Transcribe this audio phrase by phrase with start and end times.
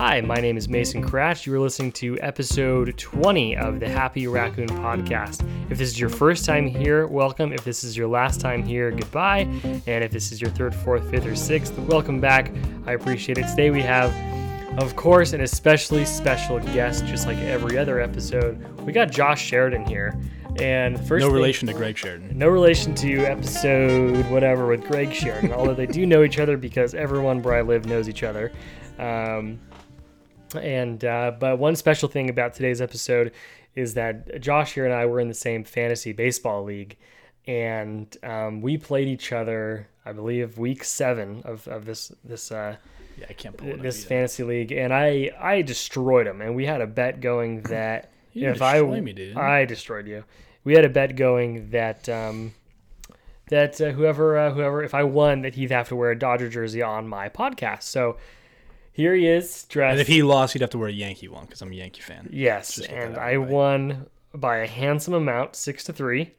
[0.00, 1.44] Hi, my name is Mason Cratch.
[1.44, 5.44] You are listening to episode 20 of the Happy Raccoon podcast.
[5.70, 7.52] If this is your first time here, welcome.
[7.52, 9.40] If this is your last time here, goodbye.
[9.86, 12.50] And if this is your third, fourth, fifth, or sixth, welcome back.
[12.86, 13.46] I appreciate it.
[13.48, 14.10] Today we have,
[14.78, 18.58] of course, an especially special guest, just like every other episode.
[18.86, 20.18] We got Josh Sheridan here.
[20.58, 22.36] And first, No thing- relation to Greg Sheridan.
[22.38, 26.94] no relation to episode whatever with Greg Sheridan, although they do know each other because
[26.94, 28.50] everyone where I live knows each other.
[28.98, 29.58] Um,
[30.54, 33.32] and uh, but one special thing about today's episode
[33.74, 36.96] is that Josh here and I were in the same fantasy baseball league,
[37.46, 39.88] and um, we played each other.
[40.04, 42.76] I believe week seven of, of this this uh,
[43.18, 46.66] Yeah, I can't pull it this fantasy league, and I I destroyed him, and we
[46.66, 49.36] had a bet going that You if I me, dude.
[49.36, 50.24] I destroyed you.
[50.64, 52.52] We had a bet going that um,
[53.50, 56.48] that uh, whoever uh, whoever if I won that he'd have to wear a Dodger
[56.48, 57.82] jersey on my podcast.
[57.82, 58.16] So
[59.00, 59.92] here he is dressed.
[59.92, 62.02] And if he lost, he'd have to wear a Yankee one because I'm a Yankee
[62.02, 62.28] fan.
[62.32, 63.52] yes, and I way.
[63.52, 66.34] won by a handsome amount, six to three.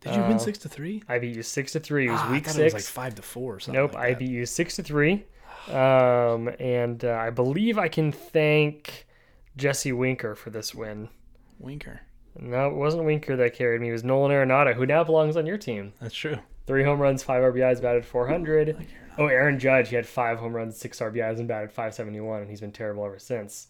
[0.00, 1.02] Did you Uh, win six to three?
[1.08, 2.08] I beat you six to three.
[2.08, 2.58] It was Ah, week six.
[2.58, 3.80] It was like five to four or something.
[3.80, 5.24] Nope, like I beat you six to three.
[5.68, 9.06] Um, and uh, I believe I can thank
[9.56, 11.08] Jesse Winker for this win.
[11.60, 12.00] Winker.
[12.38, 13.90] No, it wasn't Winker that carried me.
[13.90, 15.92] It was Nolan Arenado, who now belongs on your team.
[16.00, 16.38] That's true.
[16.66, 18.86] Three home runs, five RBIs, batted 400.
[19.18, 22.60] Oh, Aaron Judge, he had five home runs, six RBIs, and batted 571, and he's
[22.60, 23.66] been terrible ever since.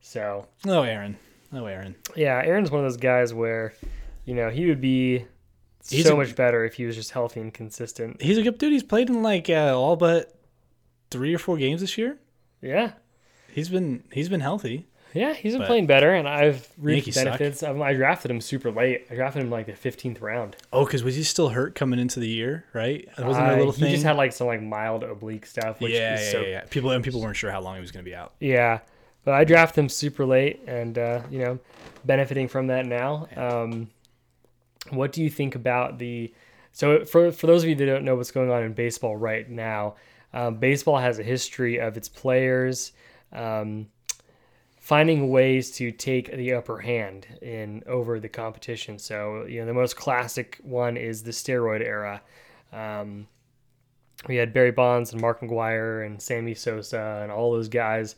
[0.00, 1.16] So, No, Aaron.
[1.52, 1.94] No, Aaron.
[2.16, 3.74] yeah, Aaron's one of those guys where,
[4.24, 5.26] you know, he would be
[5.88, 8.20] He's so a- much better if he was just healthy and consistent.
[8.22, 8.72] He's a good dude.
[8.72, 10.34] He's played in like uh, all but
[11.10, 12.18] three or four games this year.
[12.60, 12.92] Yeah.
[13.52, 14.86] He's been he's been healthy.
[15.14, 17.62] Yeah, he's been But playing better, and I've reaped Yankees benefits.
[17.62, 19.06] Um, I drafted him super late.
[19.10, 20.56] I drafted him like the 15th round.
[20.72, 22.64] Oh, because was he still hurt coming into the year?
[22.72, 23.08] Right?
[23.18, 23.88] It Wasn't Uh, a little he thing?
[23.90, 26.48] He just had like some like mild oblique stuff, which yeah, is yeah, so yeah,
[26.48, 26.64] yeah.
[26.70, 28.32] People and people weren't sure how long he was going to be out.
[28.40, 28.80] Yeah,
[29.24, 31.58] but I drafted him super late, and uh, you know,
[32.04, 33.28] benefiting from that now.
[33.36, 33.90] Um,
[34.90, 36.32] what do you think about the?
[36.72, 39.48] So for for those of you that don't know what's going on in baseball right
[39.48, 39.96] now,
[40.32, 42.92] um, baseball has a history of its players
[43.32, 43.86] um,
[44.82, 48.98] finding ways to take the upper hand in over the competition.
[48.98, 52.20] So you know, the most classic one is the steroid era.
[52.72, 53.28] Um,
[54.26, 58.16] we had Barry Bonds and Mark McGwire and Sammy Sosa and all those guys,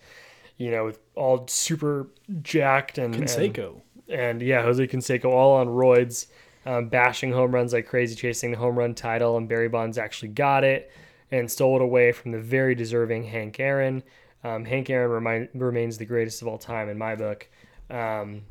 [0.57, 2.09] you know, with all super
[2.41, 3.83] jacked and and, Canseco.
[4.09, 6.29] and yeah, Jose Canseco all on roids,
[6.65, 10.29] um, bashing home runs like crazy, chasing the home run title, and Barry Bonds actually
[10.29, 10.91] got it
[11.31, 14.03] and stole it away from the very deserving Hank Aaron.
[14.45, 17.49] Um, Hank Aaron remind, remains the greatest of all time in my book.
[17.91, 18.43] Um,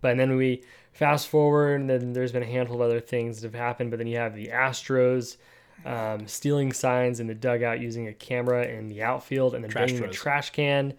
[0.00, 0.62] but then we
[0.92, 3.90] fast forward, and then there's been a handful of other things that have happened.
[3.90, 5.36] But then you have the Astros
[5.84, 9.90] um, stealing signs in the dugout using a camera in the outfield, and then Trash
[9.90, 10.94] bringing a trash can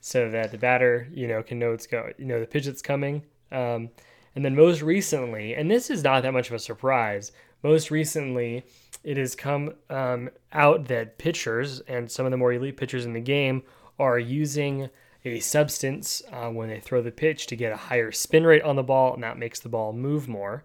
[0.00, 2.82] so that the batter, you know, can know it's go, you know, the pitch that's
[2.82, 3.22] coming.
[3.50, 3.90] Um,
[4.34, 7.32] and then most recently, and this is not that much of a surprise.
[7.62, 8.64] Most recently,
[9.08, 13.14] it has come um, out that pitchers and some of the more elite pitchers in
[13.14, 13.62] the game
[13.98, 14.90] are using
[15.24, 18.76] a substance uh, when they throw the pitch to get a higher spin rate on
[18.76, 20.62] the ball, and that makes the ball move more.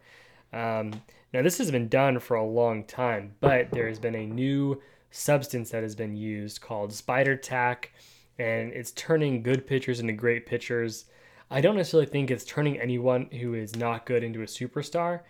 [0.52, 0.92] Um,
[1.34, 4.82] now, this has been done for a long time, but there has been a new
[5.10, 7.94] substance that has been used called Spider Tack,
[8.38, 11.06] and it's turning good pitchers into great pitchers.
[11.50, 15.22] I don't necessarily think it's turning anyone who is not good into a superstar.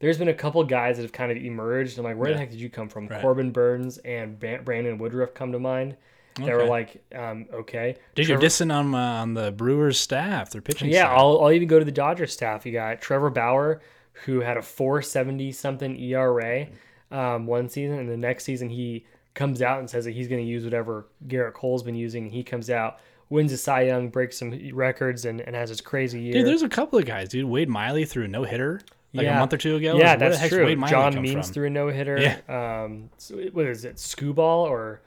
[0.00, 1.98] There's been a couple guys that have kind of emerged.
[1.98, 3.06] I'm like, where the heck did you come from?
[3.06, 3.20] Right.
[3.20, 5.96] Corbin Burnes and Brandon Woodruff come to mind.
[6.36, 7.96] They were like, um, okay.
[8.14, 10.50] Dude, you're dissing on uh, on the Brewers staff.
[10.50, 10.90] They're pitching.
[10.90, 11.18] yeah, staff.
[11.18, 12.66] I'll, I'll even go to the Dodgers staff.
[12.66, 13.80] You got Trevor Bauer,
[14.24, 16.66] who had a 470 something ERA
[17.12, 20.40] um, one season, and the next season he comes out and says that he's going
[20.40, 22.30] to use whatever Gerrit Cole's been using.
[22.30, 26.20] He comes out, wins a Cy Young, breaks some records, and, and has this crazy
[26.20, 26.32] year.
[26.32, 27.44] Dude, there's a couple of guys, dude.
[27.44, 28.80] Wade Miley threw a no hitter
[29.14, 29.36] like Yeah.
[29.36, 29.96] a month or two ago.
[29.96, 30.74] yeah, that's true.
[30.86, 32.18] John Means threw a no hitter.
[32.20, 32.38] Yeah.
[32.84, 33.98] Um, so what is it?
[33.98, 35.00] Screwball or?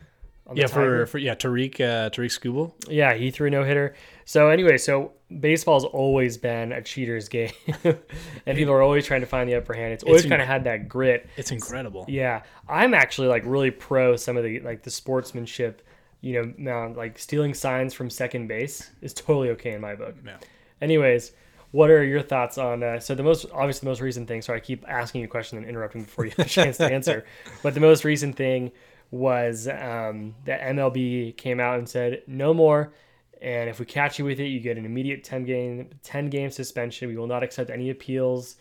[0.47, 2.71] on the Yeah, for, for yeah, Tarik uh, Tarik Skubal.
[2.89, 3.95] Yeah, he threw a no hitter.
[4.25, 7.51] So anyway, so baseball's always been a cheater's game,
[7.83, 9.91] and people are always trying to find the upper hand.
[9.93, 11.27] It's always kind of had that grit.
[11.35, 12.05] It's incredible.
[12.07, 15.81] Yeah, I'm actually like really pro some of the like the sportsmanship.
[16.21, 20.15] You know, now like stealing signs from second base is totally okay in my book.
[20.25, 20.37] Yeah.
[20.81, 21.33] Anyways,
[21.71, 22.83] what are your thoughts on?
[22.83, 24.41] Uh, so the most obviously the most recent thing.
[24.41, 26.85] Sorry, I keep asking you a question and interrupting before you have a chance to
[26.91, 27.25] answer.
[27.63, 28.71] But the most recent thing
[29.11, 32.93] was um, that MLB came out and said no more.
[33.41, 36.49] And if we catch you with it, you get an immediate 10 game 10 game
[36.49, 37.07] suspension.
[37.07, 38.55] We will not accept any appeals,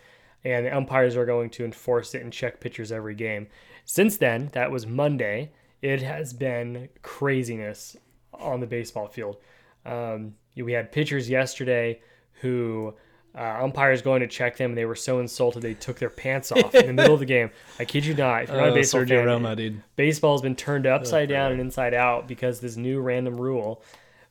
[0.45, 3.47] and the umpires are going to enforce it and check pitchers every game.
[3.85, 5.53] Since then, that was Monday.
[5.81, 7.97] It has been craziness
[8.35, 9.37] on the baseball field.
[9.85, 12.01] Um, we had pitchers yesterday
[12.41, 12.95] who
[13.37, 16.51] uh, umpires going to check them, and they were so insulted they took their pants
[16.53, 17.51] off in the middle of the game.
[17.79, 18.45] I kid you not.
[18.45, 19.83] If you're not a Oh, baseball Sergio fan, Romo, dude.
[19.97, 23.83] baseball's been turned upside down and inside out because this new random rule.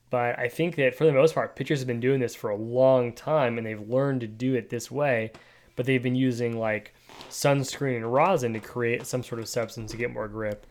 [0.10, 2.56] But I think that for the most part, pitchers have been doing this for a
[2.56, 5.32] long time and they've learned to do it this way.
[5.76, 6.94] But they've been using like
[7.30, 10.66] sunscreen and rosin to create some sort of substance to get more grip,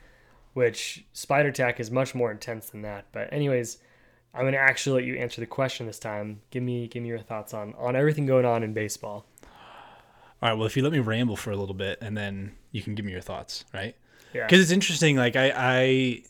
[0.55, 3.07] which spider tack is much more intense than that.
[3.13, 3.79] But anyways,
[4.35, 6.41] I'm gonna actually let you answer the question this time.
[6.51, 9.27] Give me give me your thoughts on on everything going on in baseball.
[10.43, 10.59] All right.
[10.59, 13.07] Well, if you let me ramble for a little bit, and then you can give
[13.07, 13.97] me your thoughts, right?
[14.35, 14.45] Yeah.
[14.45, 15.17] Because it's interesting.
[15.17, 16.23] Like I, I,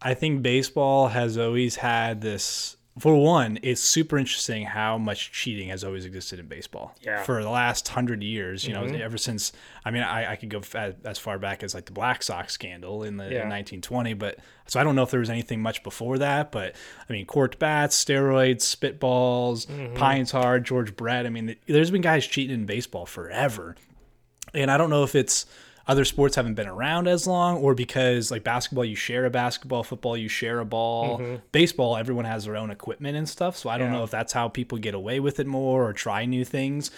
[0.00, 2.76] I think baseball has always had this.
[2.98, 6.94] For one, it's super interesting how much cheating has always existed in baseball.
[7.00, 7.22] Yeah.
[7.22, 8.90] For the last hundred years, you Mhm.
[8.90, 9.52] know, ever since.
[9.84, 12.22] I mean, I, I could go f- as, as far back as like the Black
[12.22, 13.42] Sox scandal in the Yeah.
[13.44, 16.50] in 1920, but so I don't know if there was anything much before that.
[16.50, 16.74] But
[17.08, 19.94] I mean, corked bats, steroids, spitballs, Mm-hmm.
[19.94, 21.26] pine tar, George Brett.
[21.26, 23.76] I mean, there's been guys cheating in baseball forever
[24.52, 25.46] and I don't know if it's
[25.86, 29.82] other sports haven't been around as long or because like basketball you share a basketball
[29.82, 31.40] football you share a ball.
[31.52, 33.98] Baseball everyone has their own equipment and stuff so i don't Yeah.
[33.98, 36.90] know if that's how people get away with it more or try new things.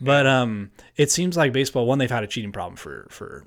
[0.00, 3.44] But um it seems like baseball one they've had a cheating problem for for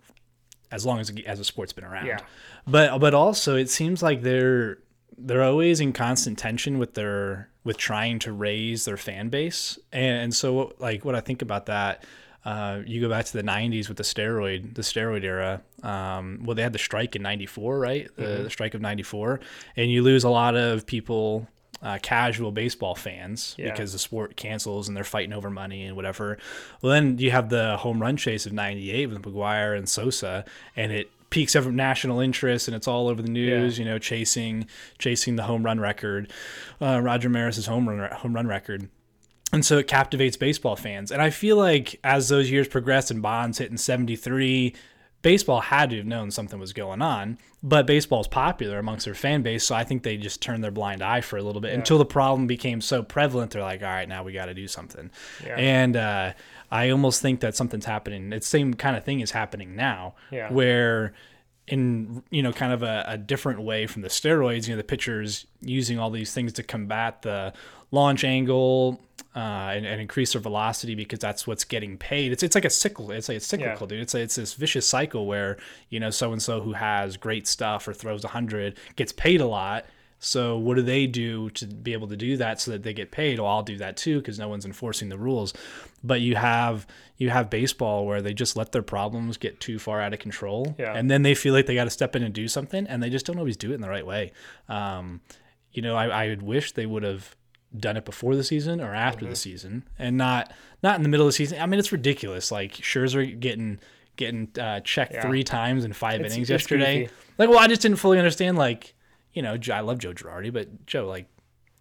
[0.72, 2.08] as long as as a sport's been around.
[2.08, 2.20] Yeah.
[2.68, 4.80] but but also it seems like they're
[5.18, 9.78] they're always in constant tension with their with trying to raise their fan base.
[9.92, 12.04] And, and so like what i think about that
[12.46, 16.56] uh, you go back to the 90s with the steroid the steroid era um, well
[16.56, 18.10] they had the strike in 94 right?
[18.16, 18.44] The, Mm-hmm.
[18.44, 19.40] the strike of 94
[19.78, 21.48] and you lose a lot of people
[21.84, 23.72] uh, casual baseball fans Yeah.
[23.72, 26.38] because the sport cancels and they're fighting over money and whatever.
[26.82, 30.46] Well then you have the home run chase of 98 with mcgwire and sosa
[30.76, 34.68] and it peaks of national interest and it's all over the news you know chasing
[35.00, 36.32] chasing the home run record
[36.82, 38.90] uh, roger maris's home run home run record
[39.54, 41.12] and so it captivates baseball fans.
[41.12, 44.74] And I feel like as those years progressed and Bonds hit in 73,
[45.22, 47.38] baseball had to have known something was going on.
[47.64, 49.64] But baseball is popular amongst their fan base.
[49.66, 52.06] So I think they just turned their blind eye for a little bit until the
[52.06, 53.52] problem became so prevalent.
[53.52, 55.12] They're like, all right, now we got to do something.
[55.46, 55.56] Yeah.
[55.58, 56.34] And uh,
[56.72, 58.34] I almost think that something's happening.
[58.34, 60.52] It's the same kind of thing is happening now Yeah.
[60.52, 61.14] where
[61.72, 64.84] in you know kind of a, a different way from the steroids you know the
[64.84, 67.54] pitchers using all these things to combat the
[67.92, 69.00] launch angle
[69.36, 72.34] uh, and, and increase their velocity because that's what's getting paid.
[72.34, 74.02] It's it's like a cycle it's like it's cyclical dude.
[74.02, 75.58] It's it's this vicious cycle where
[75.90, 79.48] you know so and so who has great stuff or throws 100 gets paid a
[79.48, 79.86] lot
[80.24, 83.10] so what do they do to be able to do that so that they get
[83.10, 83.40] paid?
[83.40, 85.52] Well, I'll do that too because no one's enforcing the rules.
[86.04, 86.86] But you have
[87.18, 90.76] you have baseball where they just let their problems get too far out of control,
[90.80, 90.94] Yeah.
[90.96, 93.10] and then they feel like they got to step in and do something, and they
[93.10, 94.32] just don't always do it in the right way.
[94.70, 95.22] Um,
[95.72, 97.36] you know, I, I would wish they would have
[97.76, 99.30] done it before the season or after Mm-hmm.
[99.32, 100.52] the season, and not
[100.84, 101.60] not in the middle of the season.
[101.62, 102.52] I mean, it's ridiculous.
[102.52, 103.80] Like Scherzer getting
[104.18, 105.22] getting uh, checked Yeah.
[105.22, 107.02] three times in five It's- innings it's yesterday.
[107.04, 107.14] goofy.
[107.38, 108.58] Like, well, I just didn't fully understand.
[108.58, 108.94] Like,
[109.34, 111.28] you know, I love Joe Girardi, but Joe, like,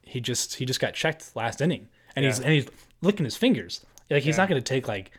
[0.02, 2.66] he just he just got checked last inning, and he's and he's
[3.02, 3.84] licking his fingers.
[4.10, 4.42] Like, he's Yeah.
[4.42, 5.12] not going to take like,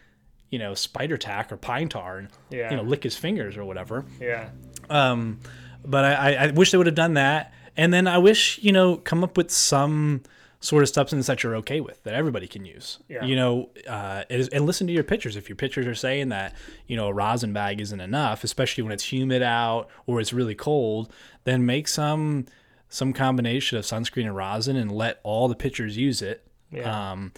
[0.49, 2.69] you know, spider tack or pine tar and Yeah.
[2.71, 4.05] you know lick his fingers or whatever.
[4.19, 4.49] Yeah.
[4.89, 5.39] Um,
[5.85, 8.71] but I, I- I wish they would have done that, and then I wish you
[8.71, 10.23] know come up with some
[10.61, 12.99] sort of substance that you're okay with that everybody can use.
[13.09, 13.25] Yeah.
[13.25, 15.35] You know, uh, and, and listen to your pitchers.
[15.35, 16.55] If your pitchers are saying that
[16.87, 20.55] you know a rosin bag isn't enough, especially when it's humid out or it's really
[20.55, 21.11] cold,
[21.43, 22.45] then make some
[22.87, 26.45] some combination of sunscreen and rosin and let all the pitchers use it.
[26.71, 27.11] Yeah.
[27.11, 27.33] Um,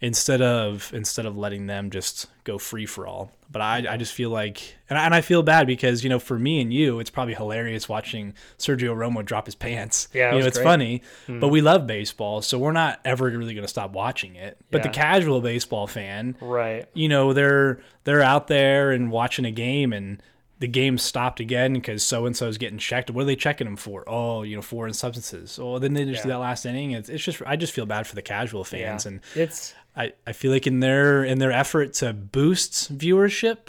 [0.00, 3.32] instead of instead of letting them just go free for all.
[3.50, 6.18] But I, I just feel like, and I, and I feel bad because you know,
[6.18, 10.08] for me and you, it's probably hilarious watching Sergio Romo drop his pants.
[10.12, 10.64] Yeah, you know, it's great.
[10.64, 11.38] Funny, hmm.
[11.40, 14.58] but we love baseball, so we're not ever really going to stop watching it.
[14.70, 16.86] But the casual baseball fan, Right.
[16.92, 20.22] you know, they're they're out there and watching a game and.
[20.58, 23.10] The game stopped again because so and so is getting checked.
[23.10, 24.04] What are they checking him for?
[24.06, 25.58] Oh, you know, foreign substances.
[25.60, 26.92] Oh, then they just do that last inning.
[26.92, 29.10] It's, it's just I just feel bad for the casual fans Yeah.
[29.10, 33.68] and It's I, I feel like in their in their effort to boost viewership,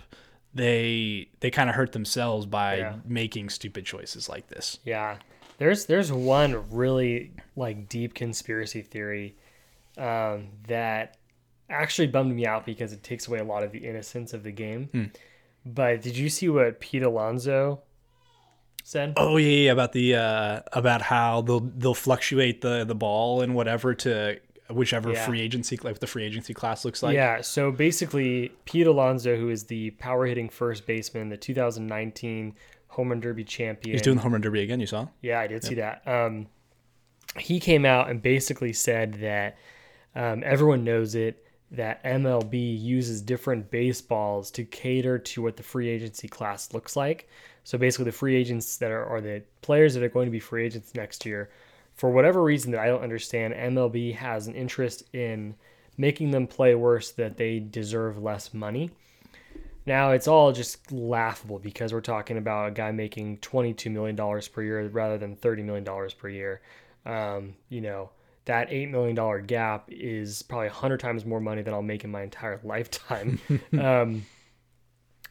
[0.54, 2.96] they they kind of hurt themselves by Yeah.
[3.06, 4.80] making stupid choices like this.
[4.84, 5.18] Yeah.
[5.58, 9.36] There's there's one really like deep conspiracy theory
[9.98, 11.18] um, that
[11.70, 14.52] actually bummed me out because it takes away a lot of the innocence of the
[14.52, 14.90] game.
[14.92, 15.06] Hmm.
[15.66, 17.82] But did you see what Pete Alonso
[18.84, 19.14] said?
[19.18, 23.56] Oh yeah, yeah about the uh, about how they'll they'll fluctuate the the ball and
[23.56, 25.26] whatever to whichever Yeah.
[25.26, 27.14] free agency like the free agency class looks like.
[27.16, 32.56] yeah, so basically Pete Alonso, who is the power hitting first baseman, the 2019
[32.90, 33.94] home run derby champion.
[33.94, 34.80] He's doing the home run derby again.
[34.80, 35.08] You saw?
[35.22, 36.02] Yeah, I did see that.
[36.08, 36.48] Um,
[37.38, 39.58] he came out and basically said that
[40.16, 45.90] um, everyone knows it that MLB uses different baseballs to cater to what the free
[45.90, 47.28] agency class looks like.
[47.66, 50.40] So basically, the free agents that are, or the players that are going to be
[50.40, 51.50] free agents next year,
[51.98, 55.56] for whatever reason that I don't understand, MLB has an interest in
[55.98, 58.92] making them play worse that they deserve less money.
[59.88, 64.16] Now it's all just laughable because we're talking about a guy making $22 million
[64.52, 66.62] per year rather than $30 million per year.
[67.06, 68.12] Um, you know,
[68.46, 72.22] that $8 million gap is probably 100 times more money than I'll make in my
[72.22, 73.40] entire lifetime.
[73.80, 74.26] um,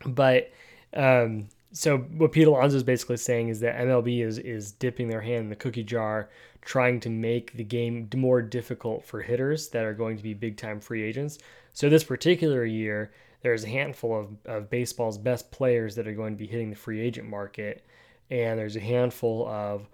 [0.04, 0.50] but
[0.94, 5.20] um, so what Pete Alonso is basically saying is that MLB is, is dipping their
[5.20, 6.30] hand in the cookie jar,
[6.66, 10.56] trying to make the game more difficult for hitters that are going to be big
[10.56, 11.38] time free agents.
[11.72, 16.34] So this particular year, there's a handful of, of baseball's best players that are going
[16.34, 17.86] to be hitting the free agent market.
[18.30, 19.88] And there's a handful of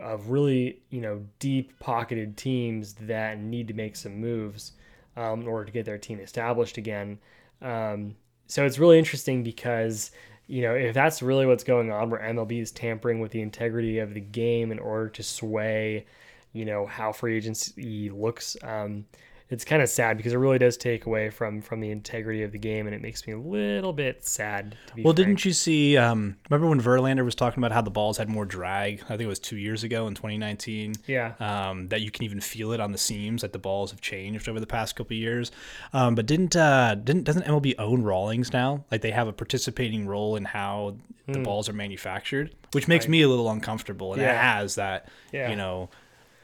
[0.00, 4.72] of really you know deep pocketed teams that need to make some moves
[5.16, 7.18] um, in order to get their team established again.
[7.60, 8.14] Um,
[8.46, 10.12] so it's really interesting because
[10.52, 14.00] you know if that's really what's going on, where MLB is tampering with the integrity
[14.00, 16.04] of the game in order to sway,
[16.52, 18.54] you know how free agency looks.
[18.62, 19.06] Um,
[19.52, 22.52] it's kind of sad because it really does take away from from the integrity of
[22.52, 24.76] the game, and it makes me a little bit sad.
[24.96, 25.16] well, frank.
[25.16, 25.98] didn't you see?
[25.98, 29.02] Um, remember when Verlander was talking about how the balls had more drag?
[29.04, 30.94] I think it was two years ago in 2019.
[31.06, 31.34] Yeah.
[31.38, 34.48] Um, that you can even feel it on the seams that the balls have changed
[34.48, 35.52] over the past couple of years.
[35.92, 38.86] Um, but didn't uh, didn't doesn't MLB own Rawlings now?
[38.90, 41.44] Like they have a participating role in how the mm.
[41.44, 43.10] balls are manufactured, which makes right.
[43.10, 44.14] me a little uncomfortable.
[44.14, 44.32] And yeah.
[44.32, 45.10] it has that.
[45.30, 45.50] Yeah.
[45.50, 45.90] You know,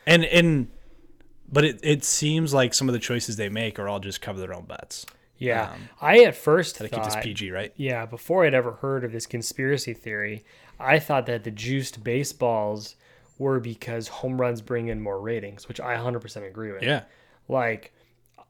[0.07, 0.69] and and
[1.51, 4.39] but it, it seems like some of the choices they make are all just cover
[4.39, 5.07] their own butts.
[5.39, 7.73] Yeah, um, I at first thought, to keep this PG, right?
[7.77, 10.45] Yeah, before I'd ever heard of this conspiracy theory,
[10.81, 12.97] I thought that the juiced baseballs
[13.39, 16.83] were because home runs bring in more ratings, which I 100% agree with.
[16.83, 17.03] Yeah,
[17.47, 17.93] like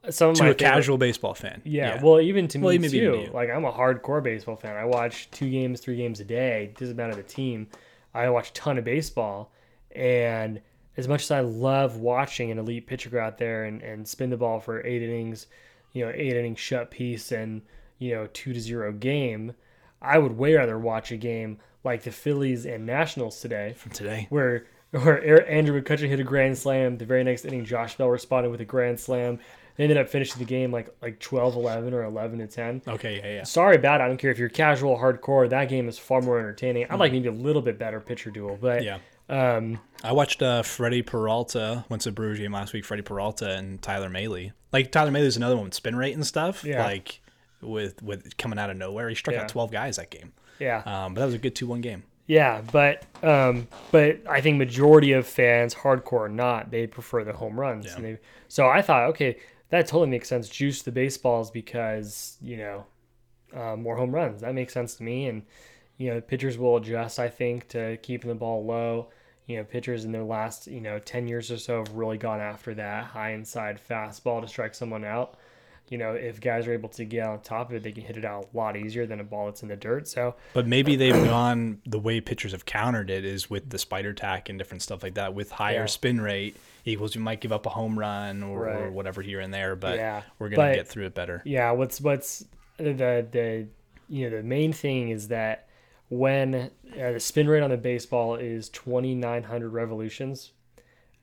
[0.09, 1.61] some to a favorite, casual baseball fan.
[1.63, 3.29] Yeah, yeah, well, even to well, me too.
[3.33, 4.75] Like I'm a hardcore baseball fan.
[4.75, 6.73] I watch two games, three games a day.
[6.77, 7.67] Doesn't matter the team.
[8.13, 9.51] I watch a ton of baseball,
[9.91, 10.61] and
[10.99, 14.29] as much as I love watching an elite pitcher go out there and, and spin
[14.29, 15.47] the ball for eight innings,
[15.93, 17.61] you know, eight inning shut piece and,
[17.97, 19.53] you know, two to zero game,
[20.01, 23.73] I would way rather watch a game like the Phillies and Nationals today.
[23.77, 24.27] From today.
[24.29, 26.97] Where where Andrew McCutchen hit a grand slam.
[26.97, 29.39] The very next inning, Josh Bell responded with a grand slam.
[29.75, 32.81] They ended up finishing the game like like 12-11 or 11 to 10.
[32.87, 33.43] Okay, yeah, yeah.
[33.43, 34.03] Sorry about it.
[34.03, 35.49] I don't care if you're casual, hardcore.
[35.49, 36.83] That game is far more entertaining.
[36.83, 36.99] I'd hmm.
[36.99, 38.97] like maybe a little bit better pitcher duel, but yeah.
[39.29, 42.85] Um, I watched uh, Freddie Peralta, went to Brewers game last week.
[42.85, 44.51] Freddie Peralta and Tyler Mahle.
[44.71, 46.63] Like Tyler Mahle's another one with spin rate and stuff.
[46.63, 46.83] Yeah.
[46.83, 47.21] Like
[47.61, 49.43] with with coming out of nowhere, he struck yeah.
[49.43, 50.33] out twelve guys that game.
[50.59, 50.81] Yeah.
[50.85, 52.03] Um, but that was a good two one game.
[52.27, 57.33] Yeah, but um, but I think majority of fans, hardcore or not, they prefer the
[57.33, 57.85] home runs.
[57.85, 57.99] Yeah.
[57.99, 59.37] They, so I thought, okay,
[59.69, 60.47] that totally makes sense.
[60.47, 62.85] Juice the baseballs because you know
[63.53, 64.41] uh, more home runs.
[64.41, 65.27] That makes sense to me.
[65.27, 65.43] And
[65.97, 67.19] you know, pitchers will adjust.
[67.19, 69.09] I think to keeping the ball low
[69.49, 72.39] you know, pitchers in their last, you know, 10 years or so have really gone
[72.39, 75.39] after that high inside fastball to strike someone out.
[75.87, 78.15] You know, if guys are able to get on top of it, they can hit
[78.15, 80.07] it out a lot easier than a ball that's in the dirt.
[80.07, 83.79] So, but maybe uh, they've gone the way pitchers have countered it is with the
[83.79, 85.33] spider tack and different stuff like that.
[85.33, 85.85] With higher yeah.
[85.87, 88.75] spin rate equals you might give up a home run or, right.
[88.75, 90.21] or whatever here and there, but yeah.
[90.37, 91.41] we're gonna but, get through it better.
[91.43, 92.45] Yeah, what's what's
[92.77, 92.93] the
[93.31, 93.67] the
[94.09, 95.68] you know the main thing is that
[96.09, 100.51] when uh, the spin rate on the baseball is 2,900 revolutions.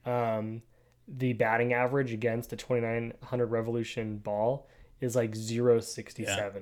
[0.04, 0.62] Um,
[1.08, 4.68] the batting average against a 2,900 revolution ball
[5.00, 6.18] is like 0.67.
[6.18, 6.60] Yeah.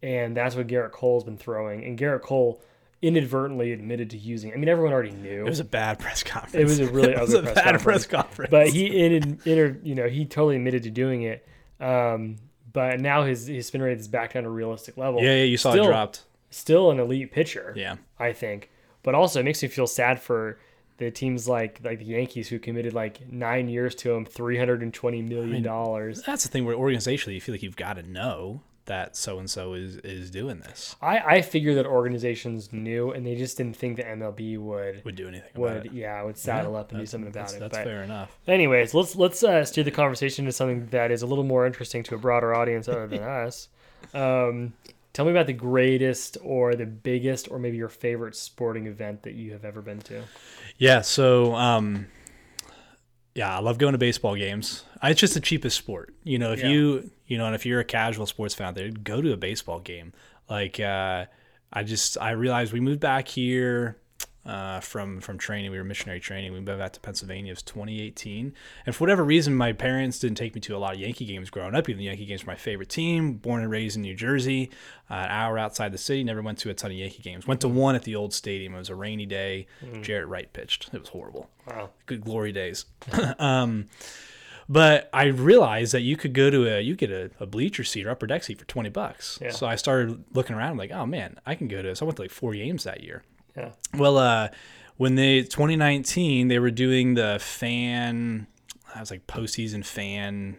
[0.00, 1.84] And that's what Gerrit Cole's been throwing.
[1.84, 2.62] And Gerrit Cole
[3.02, 4.52] inadvertently admitted to using.
[4.52, 5.44] I mean, everyone already knew.
[5.44, 6.54] It was a bad press conference.
[6.54, 7.82] It was a really ugly a press, bad conference.
[7.82, 8.50] press conference.
[8.50, 11.46] But he, in, in, you know, he totally admitted to doing it.
[11.80, 12.36] Um,
[12.72, 15.20] but now his, his spin rate is back down to a realistic level.
[15.22, 17.72] Yeah, yeah, you saw Still, it dropped still an elite pitcher.
[17.76, 17.96] Yeah.
[18.18, 18.70] I think.
[19.02, 20.58] But also it makes me feel sad for
[20.98, 24.82] the teams like like the Yankees who committed like nine years to him, three hundred
[24.82, 26.18] and twenty million dollars.
[26.18, 29.16] I mean, that's the thing where organizationally you feel like you've got to know that
[29.16, 30.96] so and so is is doing this.
[31.00, 35.14] I I figure that organizations knew and they just didn't think that MLB would would
[35.14, 35.50] do anything.
[35.54, 37.60] Would yeah would saddle yeah, up and do something about that's, it.
[37.60, 38.36] That's but fair enough.
[38.48, 42.02] Anyways, let's let's uh, steer the conversation to something that is a little more interesting
[42.04, 43.68] to a broader audience other than us.
[44.14, 44.72] Um,
[45.12, 49.34] Tell me about the greatest or the biggest or maybe your favorite sporting event that
[49.34, 50.22] you have ever been to.
[50.76, 52.06] Yeah, so um,
[53.34, 54.84] yeah, I love going to baseball games.
[55.02, 56.14] It's just the cheapest sport.
[56.24, 56.68] You know, if yeah.
[56.68, 59.80] you you know, and if you're a casual sports fan, there, go to a baseball
[59.80, 60.12] game.
[60.48, 61.26] Like uh,
[61.72, 63.98] I just I realized we moved back here
[64.46, 65.70] uh, from from training.
[65.70, 66.52] We were missionary training.
[66.52, 67.50] We moved back to Pennsylvania.
[67.50, 68.54] It was 2018,
[68.86, 71.50] and for whatever reason, my parents didn't take me to a lot of Yankee games
[71.50, 71.88] growing up.
[71.88, 73.34] Even the Yankee games were my favorite team.
[73.34, 74.70] Born and raised in New Jersey,
[75.10, 76.24] uh, an hour outside the city.
[76.24, 77.46] Never went to a ton of Yankee games.
[77.46, 78.74] Went to one at the old stadium.
[78.74, 79.66] It was a rainy day.
[79.82, 80.90] Jaret Wright pitched.
[80.92, 81.50] It was horrible.
[81.66, 81.90] Wow.
[82.06, 82.86] Good glory days.
[83.38, 83.86] um,
[84.68, 88.06] but I realized that you could go to a you get a, a bleacher seat
[88.06, 89.38] or upper deck seat for twenty bucks.
[89.40, 89.50] Yeah.
[89.50, 90.72] So I started looking around.
[90.72, 91.94] I'm like, oh man, I can go to.
[91.96, 93.22] So I went to like four games that year.
[93.58, 93.70] Yeah.
[93.94, 94.48] Well, uh,
[94.96, 98.46] when they 2019 they were doing the fan,
[98.94, 100.56] I was like postseason fan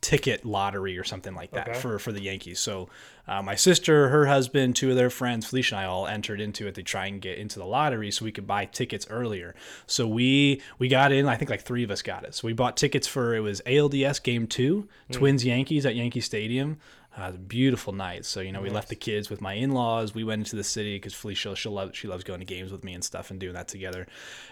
[0.00, 1.78] ticket lottery or something like that Okay.
[1.78, 2.58] for for the Yankees.
[2.58, 2.88] So
[3.28, 6.66] uh, my sister, her husband, two of their friends, Felicia and I all entered into
[6.66, 9.54] it to try and get into the lottery so we could buy tickets earlier.
[9.86, 11.28] So we we got in.
[11.28, 12.34] I think like three of us got it.
[12.34, 16.78] So we bought tickets for it was ALDS Game Two, Twins Yankees at Yankee Stadium.
[17.18, 18.24] Uh, it was a beautiful night.
[18.24, 20.14] So you know we left the kids with my in-laws.
[20.14, 22.84] We went into the city because Felicia she loves she loves going to games with
[22.84, 24.06] me and stuff and doing that together.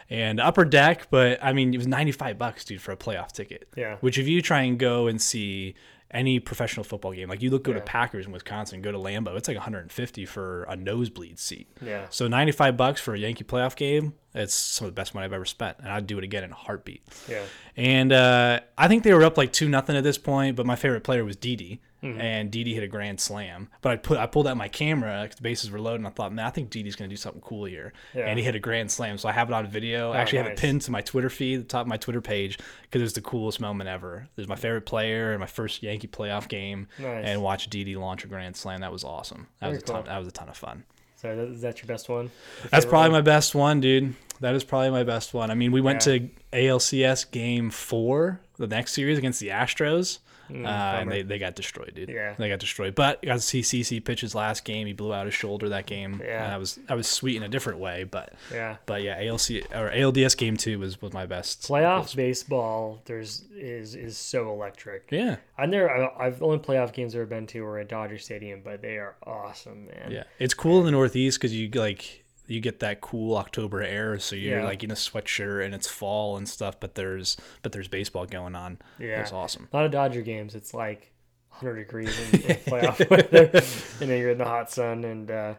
[0.09, 3.33] And upper deck, but I mean it was ninety five bucks, dude, for a playoff
[3.33, 3.69] ticket.
[3.77, 3.97] Yeah.
[4.01, 5.75] Which if you try and go and see
[6.11, 9.37] any professional football game, like you look go to Packers in Wisconsin, go to Lambeau,
[9.37, 11.69] it's like 150 for a nosebleed seat.
[11.81, 12.07] Yeah.
[12.11, 15.33] So 95 bucks for a Yankee playoff game, it's some of the best money I've
[15.33, 17.03] ever spent, and I'd do it again in a heartbeat.
[17.29, 17.43] Yeah.
[17.77, 20.77] And uh, I think they were up like two nothing at this point, but my
[20.77, 22.19] favorite player was Didi, Mm-hmm.
[22.19, 23.69] and Didi hit a grand slam.
[23.83, 26.11] But I put I pulled out my camera, 'cause the bases were loaded, and I
[26.11, 27.93] thought, man, I think Didi's gonna do something cool here.
[28.15, 28.23] Yeah.
[28.23, 30.11] Oh, And he hit a grand slam, so I have it on video.
[30.13, 32.57] I actually have it pinned to my Twitter feed, the top of my Twitter page,
[32.85, 34.29] because it was the coolest moment ever.
[34.35, 37.23] It was my favorite player and my first Yankee playoff game, Nice.
[37.27, 38.81] and watch Didi launch a grand slam.
[38.81, 39.49] That was awesome.
[39.61, 39.97] That was a Very ton.
[40.05, 40.11] cool.
[40.11, 40.85] That was a ton of fun.
[41.21, 42.25] So that, is that your best one?
[42.63, 43.19] Your That's probably one?
[43.19, 44.15] my best one, dude.
[44.41, 45.51] That is probably my best one.
[45.51, 46.19] I mean, we went Yeah.
[46.19, 50.19] to ALCS game four, the next series against the Astros.
[50.55, 50.69] Uh,
[51.01, 52.09] and they, they got destroyed, dude.
[52.09, 52.35] Mm, Yeah.
[52.39, 52.95] they got destroyed.
[52.95, 54.87] But got to see CC pitch his last game.
[54.87, 56.21] He blew out his shoulder that game.
[56.25, 56.45] Yeah.
[56.45, 58.05] and that was that was sweet in a different way.
[58.05, 58.77] But Yeah.
[58.87, 61.63] but yeah, ALC or ALDS game two was was my best.
[61.63, 65.09] Playoff baseball, there's is is so electric.
[65.11, 67.89] Yeah, I never, I- I've the only playoff games I've ever been to were at
[67.89, 70.11] Dodger Stadium, but they are awesome, man.
[70.11, 70.25] yeah.
[70.39, 74.35] It's cool in the Northeast because you like you get that cool October air, so
[74.37, 74.65] you're Yeah.
[74.65, 76.81] like in a sweatshirt and it's fall and stuff.
[76.81, 78.79] But there's but there's baseball going on.
[78.99, 79.21] Yeah.
[79.21, 79.69] it's awesome.
[79.73, 81.13] A lot of Dodger games, it's like
[81.51, 83.63] 100 degrees in, in playoff weather.
[84.01, 85.55] you know, you're in the hot sun, and uh,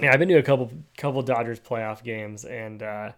[0.00, 3.12] yeah, I've been to a couple couple Dodgers playoff games, and uh,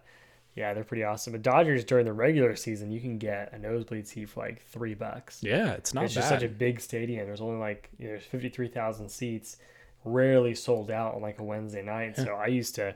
[0.55, 1.33] yeah, they're pretty awesome.
[1.33, 4.93] But Dodgers during the regular season, you can get a nosebleed seat for like three
[4.93, 5.41] bucks.
[5.43, 6.19] Yeah, it's not it's bad.
[6.21, 7.25] just such a big stadium.
[7.27, 9.57] There's only like you know, there's 53,000 seats,
[10.05, 12.15] rarely sold out on like a Wednesday night.
[12.15, 12.95] So I used to,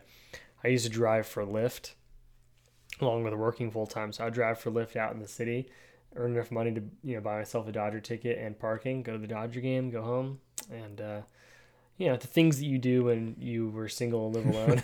[0.63, 1.93] I used to drive for Lyft,
[3.01, 4.11] along with working full time.
[4.13, 5.69] So I drive for Lyft out in the city,
[6.15, 9.17] earn enough money to you know buy myself a Dodger ticket and parking, go to
[9.19, 10.39] the Dodger game, go home,
[10.71, 11.21] and uh,
[11.97, 14.83] you know the things that you do when you were single and live alone.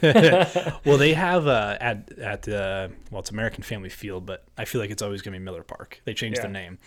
[0.86, 4.82] well, they have uh, at at uh, well, it's American Family Field, but I feel
[4.82, 6.02] like it's always gonna be Miller Park.
[6.06, 6.52] They changed their Yeah.
[6.52, 6.78] name,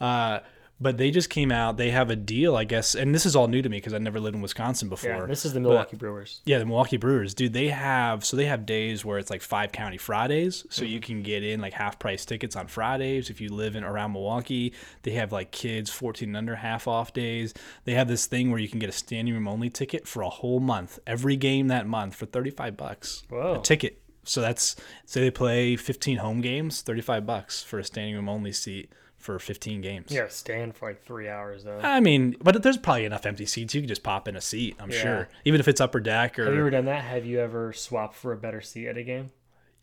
[0.00, 0.40] uh,
[0.80, 1.76] but they just came out.
[1.76, 3.98] They have a deal, I guess, and this is all new to me because I
[3.98, 5.10] never lived in Wisconsin before.
[5.10, 6.40] yeah, this is the Milwaukee Brewers.
[6.44, 7.52] Yeah, the Milwaukee Brewers, dude.
[7.52, 11.06] They have so they have days where it's like five county Fridays, so you mm-hmm.
[11.06, 14.72] can get in like half price tickets on Fridays if you live in around Milwaukee.
[15.02, 17.54] They have like kids fourteen and under half off days.
[17.84, 20.30] They have this thing where you can get a standing room only ticket for a
[20.30, 23.22] whole month, every game that month for thirty five bucks.
[23.28, 23.54] Whoa.
[23.54, 24.00] A ticket.
[24.24, 28.28] So that's say they play fifteen home games, thirty five bucks for a standing room
[28.28, 30.10] only seat for fifteen games.
[30.10, 31.78] Yeah, stand for like three hours though.
[31.82, 33.74] I mean, but there's probably enough empty seats.
[33.74, 34.76] You can just pop in a seat.
[34.80, 35.00] I'm Yeah.
[35.02, 37.04] sure, even if it's upper deck or Have you ever done that?
[37.04, 39.30] Have you ever swapped for a better seat at a game?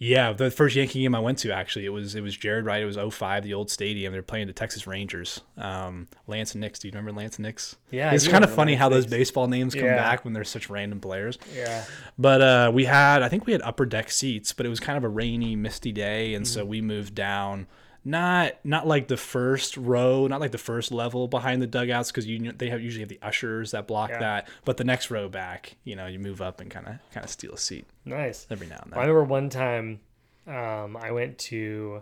[0.01, 2.81] Yeah, the first Yankee game I went to actually it was it was Jaret Wright.
[2.81, 4.13] It was 05, the old stadium.
[4.13, 5.41] They're playing the Texas Rangers.
[5.57, 6.79] Um, Lance and Nix.
[6.79, 7.75] Do you remember Lance and Nix?
[7.91, 9.97] Yeah, it's kind of funny Lance how those baseball names come Yeah.
[9.97, 11.37] back when they're such random players.
[11.53, 11.83] Yeah.
[12.17, 14.97] But uh, we had I think we had upper deck seats, but it was kind
[14.97, 16.53] of a rainy, misty day, and Mm-hmm.
[16.53, 17.67] so we moved down.
[18.05, 22.25] Not not like the first row, not like the first level behind the dugouts because
[22.25, 24.19] you they have usually have the ushers that block Yeah.
[24.19, 27.23] that, but the next row back, you know, you move up and kind of kind
[27.25, 28.47] of steal a seat Nice.
[28.49, 28.99] every now and then.
[28.99, 29.99] I remember one time
[30.47, 32.01] um, I went to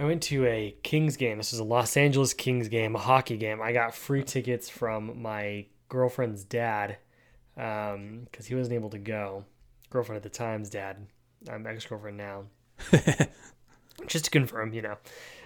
[0.00, 1.38] I went to a Kings game.
[1.38, 3.60] This was a Los Angeles Kings game, a hockey game.
[3.62, 6.98] I got free tickets from my girlfriend's dad
[7.54, 9.44] because he wasn't able to go.
[9.90, 11.06] Girlfriend at the time's dad.
[11.50, 12.44] I'm ex girlfriend now.
[14.06, 14.96] Just to confirm, you know,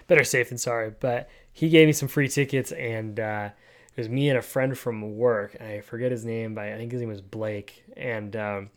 [0.07, 0.91] better safe than sorry.
[0.99, 3.49] But he gave me some free tickets, and uh,
[3.95, 5.55] it was me and a friend from work.
[5.61, 7.83] I forget his name, but I think his name was Blake.
[7.97, 8.69] And um,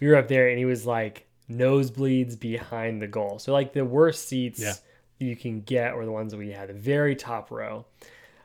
[0.00, 3.38] we were up there, and he was like nosebleeds behind the goal.
[3.38, 4.72] So like the worst seats Yeah.
[5.18, 7.84] you can get were the ones that we had, the very top row.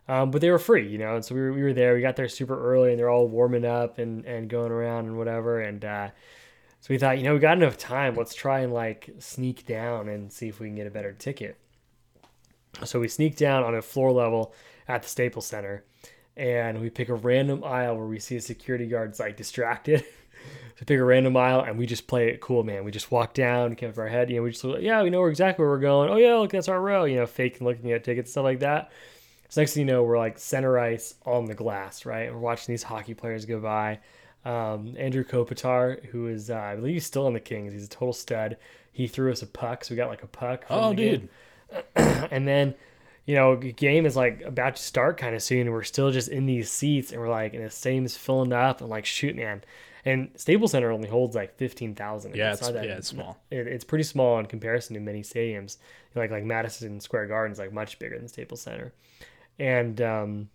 [0.07, 1.93] Um, but they were free, you know, and so we were, we were there.
[1.93, 5.17] We got there super early, and they're all warming up and, and going around and
[5.17, 5.61] whatever.
[5.61, 6.09] And uh,
[6.81, 8.15] so we thought, you know, we got enough time.
[8.15, 11.57] Let's try and like sneak down and see if we can get a better ticket.
[12.83, 14.55] So we sneak down on a floor level
[14.87, 15.85] at the Staples Center,
[16.35, 20.03] and we pick a random aisle where we see a security guard's like distracted.
[20.79, 22.83] so pick a random aisle and we just play it cool, man.
[22.83, 25.61] We just walk down, keep our head, you know, we just yeah, we know exactly
[25.61, 26.09] where we're going.
[26.09, 28.61] Oh yeah, look, that's our row, you know, fake and looking at tickets, stuff like
[28.61, 28.91] that.
[29.49, 32.33] So next thing you know, we're like center ice on the glass, right?
[32.33, 33.99] We're watching these hockey players go by.
[34.43, 37.73] Um, Andrew Kopitar, who is uh, I believe he's still on the Kings.
[37.73, 38.57] He's a total stud.
[38.91, 40.65] He threw us a puck, so we got like a puck.
[40.69, 41.29] oh, dude.
[41.95, 42.75] and then
[43.25, 46.29] you know, game is like about to start kind of soon, and we're still just
[46.29, 49.63] in these seats, and we're like, and the stadium's filling up, and like, shoot, man.
[50.03, 52.35] And Staples Center only holds like fifteen thousand.
[52.35, 53.37] Yeah, it's, that, yeah, it's small.
[53.51, 55.77] It, it's pretty small in comparison to many stadiums.
[56.15, 58.91] Like like Madison Square Garden is like much bigger than Staples Center,
[59.59, 60.49] and um,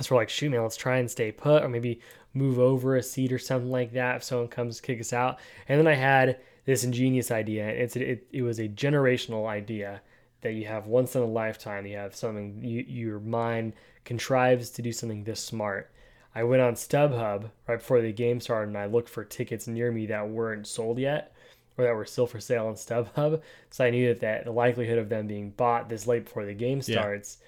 [0.00, 2.00] so we're like, shoot, man, let's try and stay put, or maybe
[2.34, 5.38] move over a seat or something like that if someone comes kick us out.
[5.68, 7.68] And then I had this ingenious idea.
[7.68, 10.02] It's it, it was a generational idea
[10.40, 11.86] that you have once in a lifetime.
[11.86, 13.72] You have something you, your mind
[14.04, 15.90] contrives to do something this smart.
[16.34, 19.92] I went on StubHub right before the game started and I looked for tickets near
[19.92, 21.32] me that weren't sold yet
[21.78, 23.40] or that were still for sale on StubHub.
[23.70, 26.54] So I knew that, that the likelihood of them being bought this late before the
[26.54, 27.38] game starts.
[27.40, 27.46] Yeah.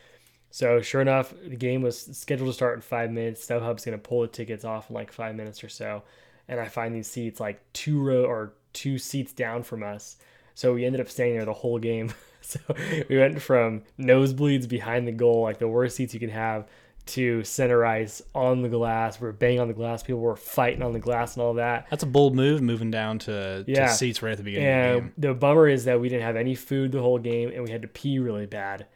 [0.57, 3.47] So sure enough, the game was scheduled to start in five minutes.
[3.47, 6.03] StubHub's going to pull the tickets off in like five minutes or so.
[6.49, 10.17] And I find these seats like two row or two seats down from us.
[10.55, 12.15] So we ended up staying there the whole game.
[12.41, 12.61] So
[13.09, 16.69] we went from nosebleeds behind the goal, like the worst seats you could have,
[17.07, 19.21] to center ice on the glass.
[19.21, 20.05] We are banging on the glass.
[20.05, 21.89] People were fighting on the glass and all that.
[21.91, 23.89] That's a bold move, moving down to, yeah.
[23.89, 25.29] to seats right at the beginning and the.
[25.29, 27.83] The bummer is that we didn't have any food the whole game, and we had
[27.83, 28.87] to pee really bad.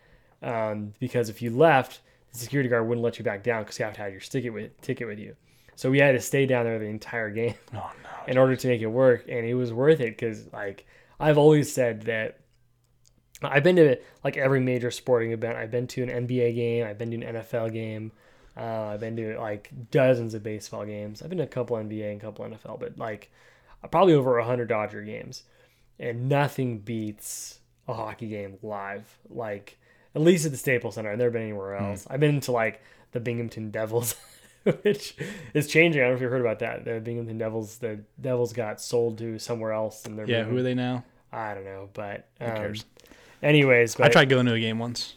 [0.42, 2.00] Um, because if you left,
[2.32, 4.52] the security guard wouldn't let you back down because you have to have your ticket
[4.52, 5.36] with ticket with you.
[5.76, 8.68] So we had to stay down there the entire game oh, no, in order to
[8.68, 10.86] make it work, and it was worth it because like
[11.18, 12.40] I've always said that
[13.42, 15.56] I've been to like every major sporting event.
[15.56, 16.86] I've been to an NBA game.
[16.86, 18.12] I've been to an NFL game.
[18.56, 21.22] Uh, I've been to like dozens of baseball games.
[21.22, 23.30] I've been to a couple NBA and a couple NFL, but like
[23.90, 25.44] probably over a hundred Dodger games,
[25.98, 29.18] and nothing beats a hockey game live.
[29.28, 29.78] Like
[30.14, 31.10] at least at the Staples Center.
[31.10, 31.84] I've never been anywhere hmm.
[31.84, 32.04] else.
[32.04, 32.06] Mm.
[32.10, 34.14] I've been to like the Binghamton Devils,
[34.82, 35.16] which
[35.54, 36.02] is changing.
[36.02, 36.84] I don't know if you heard about that.
[36.84, 40.42] The Binghamton Devils, the Devils got sold to somewhere else, and they're yeah.
[40.42, 40.52] Moving.
[40.52, 41.04] Who are they now?
[41.32, 42.84] I don't know, but um, who cares?
[43.42, 45.14] Anyways, but I tried going to a game once.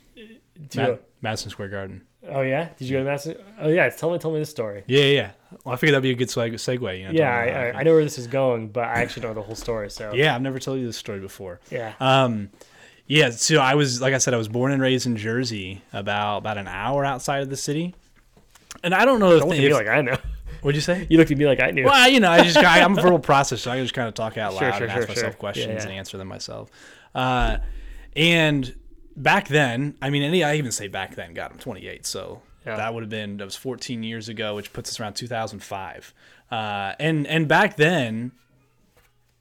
[0.76, 2.04] Mad- Madison Square Garden.
[2.30, 3.36] Oh yeah, did you go to Madison?
[3.60, 4.84] Oh yeah, tell me, tell me the story.
[4.88, 5.32] Yeah, yeah.
[5.64, 7.00] Well, I figured that'd be a good segue.
[7.00, 9.34] You know, yeah, I, I, I, know where this is going, but I actually know
[9.34, 9.90] the whole story.
[9.90, 11.60] So yeah, I've never told you this story before.
[11.70, 11.94] Yeah.
[12.00, 12.50] Um,
[13.08, 13.30] yeah.
[13.32, 16.58] So I was, like I said, I was born and raised in Jersey, about about
[16.58, 17.96] an hour outside of the city.
[18.84, 20.18] And I don't know don't if, if like I know.
[20.62, 21.06] What'd you say?
[21.10, 21.84] You looked at me like I knew.
[21.84, 24.14] Well, you know, I just I, am a verbal processor, so I just kind of
[24.14, 25.84] talk out loud sure, sure, and ask sure, myself questions yeah, yeah.
[25.84, 26.70] and answer them myself.
[27.14, 27.58] Uh,
[28.16, 28.74] and
[29.18, 32.78] back then, I mean, any I even say back then, God, I'm 28, so yeah.
[32.78, 36.14] that would have been that was 14 years ago, which puts us around 2005.
[36.50, 38.32] Uh, and and back then,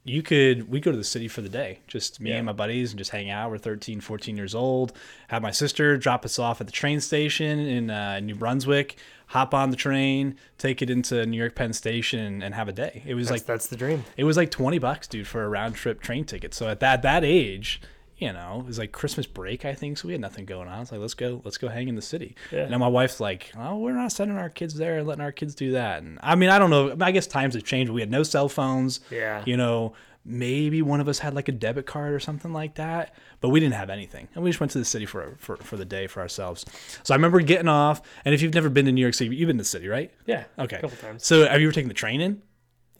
[0.05, 2.37] you could we go to the city for the day, just me yeah.
[2.37, 3.49] and my buddies, and just hang out.
[3.49, 4.91] We're 13, 14 years old.
[5.29, 8.97] Have my sister drop us off at the train station in uh, New Brunswick.
[9.27, 13.01] Hop on the train, take it into New York Penn Station, and have a day.
[13.05, 14.03] It was that's, like that's the dream.
[14.17, 16.53] It was like 20 bucks, dude, for a round trip train ticket.
[16.53, 17.81] So at that that age,
[18.23, 19.97] you know, it was like Christmas break, I think.
[19.97, 20.81] So we had nothing going on.
[20.81, 22.37] It's like, let's go, let's go hang in the city.
[22.51, 22.61] Yeah.
[22.61, 25.55] And my wife's like, oh, we're not sending our kids there and letting our kids
[25.55, 26.01] do that.
[26.01, 26.95] And I mean, I don't know.
[27.01, 27.91] I guess times have changed.
[27.91, 29.01] We had no cell phones.
[29.11, 29.43] Yeah.
[29.45, 33.13] You know, maybe one of us had like a debit card or something like that,
[33.41, 34.29] but we didn't have anything.
[34.35, 36.63] And we just went to the city for, for, for the day for ourselves.
[37.03, 38.01] So I remember getting off.
[38.23, 40.13] And if you've never been to New York City, you've been to the city, right?
[40.25, 40.45] Yeah.
[40.57, 40.77] Okay.
[40.77, 41.25] A couple times.
[41.25, 42.41] So have you ever taken the train in?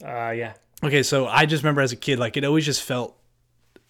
[0.04, 0.52] Uh, yeah.
[0.82, 1.02] Okay.
[1.02, 3.16] So I just remember as a kid, like it always just felt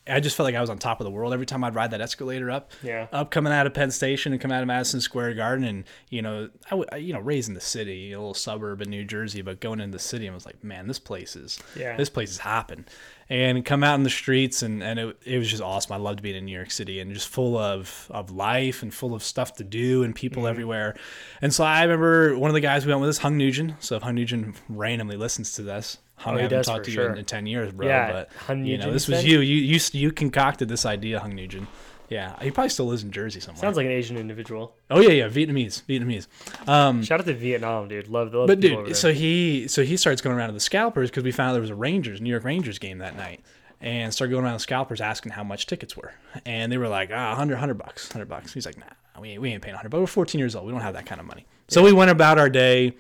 [0.07, 1.93] I just felt like I was on top of the world every time I'd ride
[1.93, 2.73] that escalator up.
[2.83, 3.07] Yeah.
[3.11, 6.21] Up coming out of Penn Station and coming out of Madison Square Garden, and you
[6.21, 9.41] know, I, w- you know, raised in the city, a little suburb in New Jersey,
[9.41, 12.31] but going into the city, I was like, man, this place is, yeah, this place
[12.31, 12.85] is hopping,
[13.31, 15.93] and come out in the streets, and and it, it was just awesome.
[15.93, 19.15] I loved being in New York City, and just full of of life and full
[19.15, 20.51] of stuff to do and people mm-hmm.
[20.51, 20.97] everywhere.
[21.41, 23.83] And so I remember one of the guys we went with is Hung Nugent.
[23.83, 27.05] So if Hung Nugent randomly listens to this, Hung, I haven't talked to sure.
[27.05, 27.87] you in, in, ten years, bro.
[27.87, 29.41] Yeah, but Hung you know, this was you.
[29.41, 31.69] You you you concocted this idea, Hung Nugent.
[32.09, 33.61] Yeah, he probably still lives in Jersey somewhere.
[33.61, 34.75] Sounds like an Asian individual.
[34.91, 36.27] Oh yeah, yeah, Vietnamese, Vietnamese.
[36.69, 38.09] Um, Shout out to Vietnam, dude.
[38.09, 41.11] Love, the love But dude, so he so he starts going around to the scalpers
[41.11, 43.41] because we found out there was a Rangers, New York Rangers game that night,
[43.81, 46.13] and started going around the scalpers asking how much tickets were.
[46.47, 48.53] And they were like, ah, 100, 100 bucks, 100 bucks.
[48.53, 50.67] He's like, nah, we ain't, we ain't paying 100, but we're 14 years old.
[50.67, 51.47] We don't have that kind of money.
[51.69, 52.95] So we went about our day.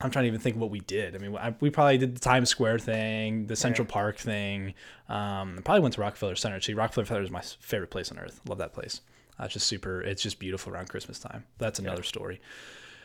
[0.00, 1.14] I'm trying to even think what we did.
[1.14, 4.74] I mean, I, we probably did the Times Square thing, the Central Park thing.
[5.08, 6.60] Um, probably went to Rockefeller Center.
[6.60, 8.40] See, Rockefeller Center is my favorite place on earth.
[8.46, 9.00] Love that place.
[9.40, 10.02] Uh, it's just super.
[10.02, 11.44] It's just beautiful around Christmas time.
[11.58, 12.40] That's another story.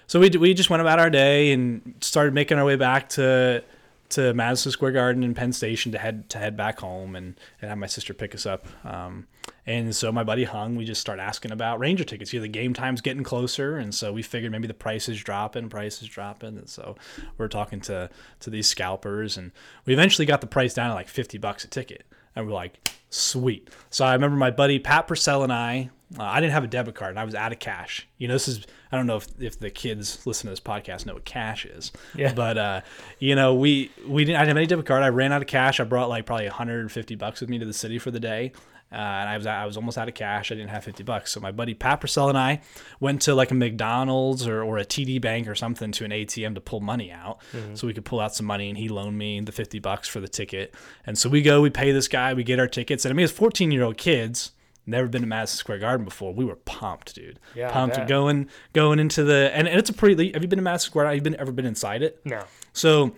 [0.08, 3.64] So we we just went about our day and started making our way back to
[4.12, 7.70] to Madison Square Garden and Penn Station to head to head back home and, and
[7.70, 8.66] have my sister pick us up.
[8.86, 9.28] Um,
[9.66, 12.34] and so my buddy Hung, we just start asking about Ranger tickets.
[12.34, 15.22] You know, the game time's getting closer, and so we figured maybe the price is
[15.22, 16.96] dropping, price is dropping, and so
[17.38, 19.52] we're talking to to these scalpers, and
[19.86, 22.90] we eventually got the price down to like fifty bucks a ticket, and we're like,
[23.10, 23.70] sweet.
[23.90, 25.90] So I remember my buddy Pat Purcell and I.
[26.20, 28.06] Uh, I didn't have a debit card, and I was out of cash.
[28.18, 31.06] You know, this is I don't know if, if the kids listen to this podcast
[31.06, 31.94] know what cash is.
[32.16, 32.34] Yeah.
[32.34, 32.82] But uh,
[33.20, 35.04] you know, we we didn't I didn't have any debit card.
[35.04, 35.80] I ran out of cash.
[35.80, 38.52] I brought like probably 150 bucks with me to the city for the day.
[38.92, 40.52] Uh, and I was I was almost out of cash.
[40.52, 41.32] I didn't have 50 bucks.
[41.32, 42.62] So my buddy Pat Purcell and I
[43.00, 46.56] went to like a McDonald's or, or a TD Bank or something to an ATM
[46.56, 47.40] to pull money out,
[47.74, 48.70] so we could pull out some money.
[48.70, 50.76] And he loaned me the 50 bucks for the ticket.
[51.06, 53.06] And so we go, we pay this guy, we get our tickets.
[53.06, 54.52] And I mean, it's 14 year old kids
[54.86, 56.34] never been to Madison Square Garden before.
[56.34, 57.40] We were pumped, dude.
[57.56, 60.32] Yeah, pumped going going into the and, and it's a pretty.
[60.34, 61.06] Have you been to Madison Square?
[61.06, 62.20] Have you been ever been inside it?
[62.26, 62.44] No.
[62.74, 63.16] So,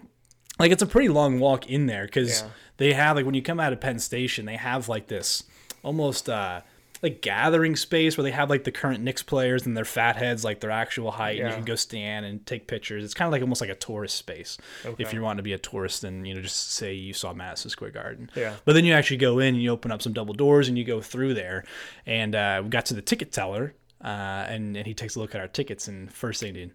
[0.60, 2.48] like, it's a pretty long walk in there because Yeah.
[2.78, 5.44] They have like when you come out of Penn Station, they have like this
[5.84, 6.62] almost uh
[7.02, 10.46] like gathering space where they have like the current Knicks players and their fat heads
[10.46, 13.04] like their actual height, and you can go stand and take pictures.
[13.04, 15.14] It's kind of like almost like a tourist space if Okay.
[15.14, 17.92] you want to be a tourist and you know just say you saw Madison Square
[17.92, 18.32] Garden.
[18.36, 18.56] Yeah.
[18.64, 20.86] But then you actually go in and you open up some double doors and you
[20.86, 21.66] go through there,
[22.06, 25.36] and uh, we got to the ticket teller, uh, and and he takes a look
[25.36, 26.72] at our tickets and first thing, dude,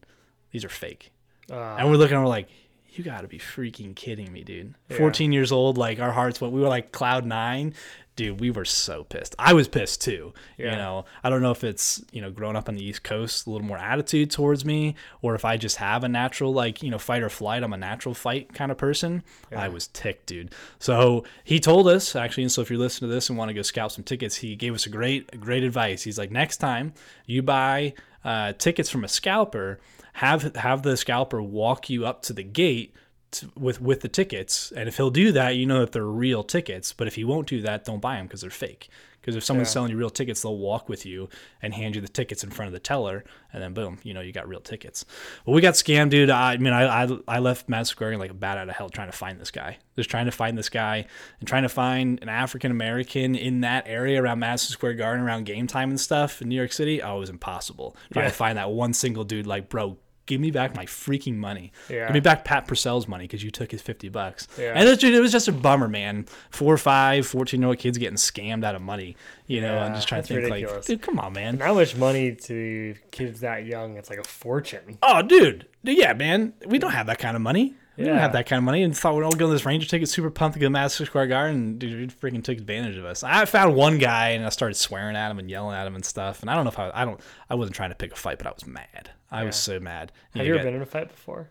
[0.50, 1.11] these are fake.
[1.50, 2.50] Uh, And we're looking and we're like,
[2.90, 4.74] you got to be freaking kidding me, dude.
[4.96, 7.74] 14 years old, like our hearts went, we were like cloud nine.
[8.16, 9.37] Dude, we were so pissed.
[9.38, 10.35] I was pissed too.
[10.57, 13.46] You know, I don't know if it's, you know, growing up on the East Coast,
[13.46, 16.90] a little more attitude towards me, or if I just have a natural, like, you
[16.90, 17.62] know, fight or flight.
[17.62, 19.22] I'm a natural fight kind of person.
[19.55, 20.53] I was ticked, dude.
[20.81, 23.55] So he told us, actually, and so if you're listening to this and want to
[23.55, 26.03] go scalp some tickets, he gave us a great, great advice.
[26.03, 29.79] He's like, next time you buy uh, tickets from a scalper,
[30.18, 32.94] have have the scalper walk you up to the gate
[33.33, 36.42] to, with with the tickets, and if he'll do that, you know that they're real
[36.42, 36.92] tickets.
[36.92, 38.88] But if he won't do that, don't buy them because they're fake.
[39.20, 39.72] Because if someone's Yeah.
[39.74, 41.28] selling you real tickets, they'll walk with you
[41.61, 44.22] and hand you the tickets in front of the teller, and then boom, you know
[44.22, 45.04] you got real tickets.
[45.44, 46.31] Well, we got scammed, dude.
[46.31, 48.88] I, I mean, I, I I left Madison Square like a bat out of hell
[48.88, 49.76] trying to find this guy.
[49.96, 51.04] Just trying to find this guy
[51.40, 55.44] and trying to find an African American in that area around Madison Square Garden around
[55.44, 57.02] game time and stuff in New York City.
[57.02, 57.94] Oh, it was impossible.
[58.12, 58.31] Trying Yeah.
[58.31, 59.98] to find that one single dude, like, bro,
[60.29, 61.73] give me back my freaking money.
[61.91, 62.07] Yeah.
[62.07, 64.47] Give me back Pat Purcell's money because you took his 50 bucks.
[64.57, 64.75] Yeah.
[64.77, 66.27] And it was, just, it was just a bummer, man.
[66.51, 69.17] Four, five, 14 year old kids getting scammed out of money.
[69.49, 70.77] You know, I'm just trying to think, ridiculous.
[70.77, 71.55] like, dude, come on, man.
[71.55, 73.97] and how much money to kids that young?
[73.97, 74.99] It's like a fortune.
[75.03, 75.67] Oh, dude.
[75.83, 76.53] Yeah, man.
[76.67, 77.75] We don't have that kind of money.
[77.97, 78.85] We don't have that kind of money.
[78.85, 81.07] And thought we'd all go to this Ranger ticket, super pumped to go to Madison
[81.07, 81.57] Square Garden.
[81.57, 83.25] And dude, he freaking took advantage of us.
[83.25, 86.05] I found one guy and I started swearing at him and yelling at him and
[86.05, 86.41] stuff.
[86.41, 88.38] And I don't know if I, I don't, I wasn't trying to pick a fight,
[88.38, 89.11] but I was mad.
[89.31, 90.12] I was so mad.
[90.35, 91.49] Have You ever been in a fight before?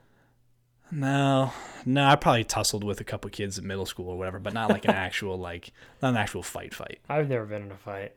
[0.90, 1.52] No,
[1.86, 4.70] no, I probably tussled with a couple kids in middle school or whatever, but not
[4.70, 7.00] like an actual like not an actual fight fight.
[7.10, 8.14] I've never been in a fight.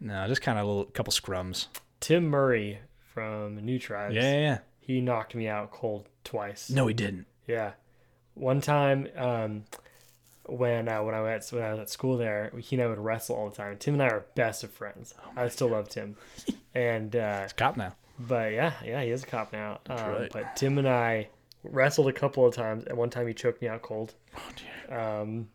[0.00, 1.66] No, just kind of a little couple scrums.
[2.00, 2.78] Tim Murray
[3.12, 4.14] from New Tribes.
[4.14, 4.58] Yeah, yeah, yeah.
[4.80, 6.70] He knocked me out cold twice.
[6.70, 7.26] No, he didn't.
[7.46, 7.72] Yeah.
[8.34, 9.64] One time, um,
[10.46, 12.98] when uh, when I was when I was at school there, he and I would
[12.98, 13.76] wrestle all the time.
[13.78, 15.14] Tim and I are best of friends.
[15.18, 16.16] Oh I still love Tim,
[16.74, 17.94] and uh, Cop now.
[18.18, 19.80] But yeah, yeah, he is a cop now.
[19.88, 20.30] Um, right.
[20.32, 21.28] But Tim and I
[21.64, 22.84] wrestled a couple of times.
[22.84, 24.14] And one time he choked me out cold.
[24.36, 24.98] Oh dear.
[24.98, 25.48] Um,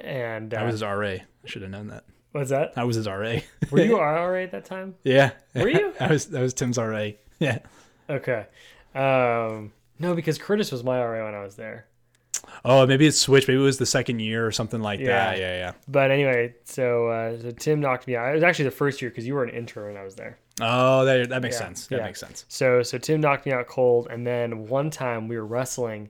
[0.00, 1.06] and I uh, was his RA.
[1.06, 2.04] I should have known that.
[2.32, 2.72] what's that?
[2.76, 3.36] I was his RA.
[3.70, 4.94] Were you RA at that time?
[5.04, 5.32] yeah.
[5.54, 5.94] Were you?
[6.00, 6.26] I was.
[6.26, 7.10] That was Tim's RA.
[7.38, 7.58] Yeah.
[8.10, 8.46] Okay.
[8.94, 11.86] Um, no, because Curtis was my RA when I was there.
[12.64, 13.48] Oh, maybe it's switched.
[13.48, 15.06] Maybe it was the second year or something like Yeah.
[15.06, 15.38] that.
[15.38, 15.58] Yeah, yeah.
[15.58, 15.72] Yeah.
[15.88, 18.30] But anyway, so uh, so Tim knocked me out.
[18.30, 20.38] It was actually the first year because you were an intern when I was there.
[20.60, 21.86] Oh, that that makes Yeah, sense.
[21.86, 22.04] That yeah.
[22.06, 22.44] makes sense.
[22.48, 26.08] So so Tim knocked me out cold, and then one time we were wrestling,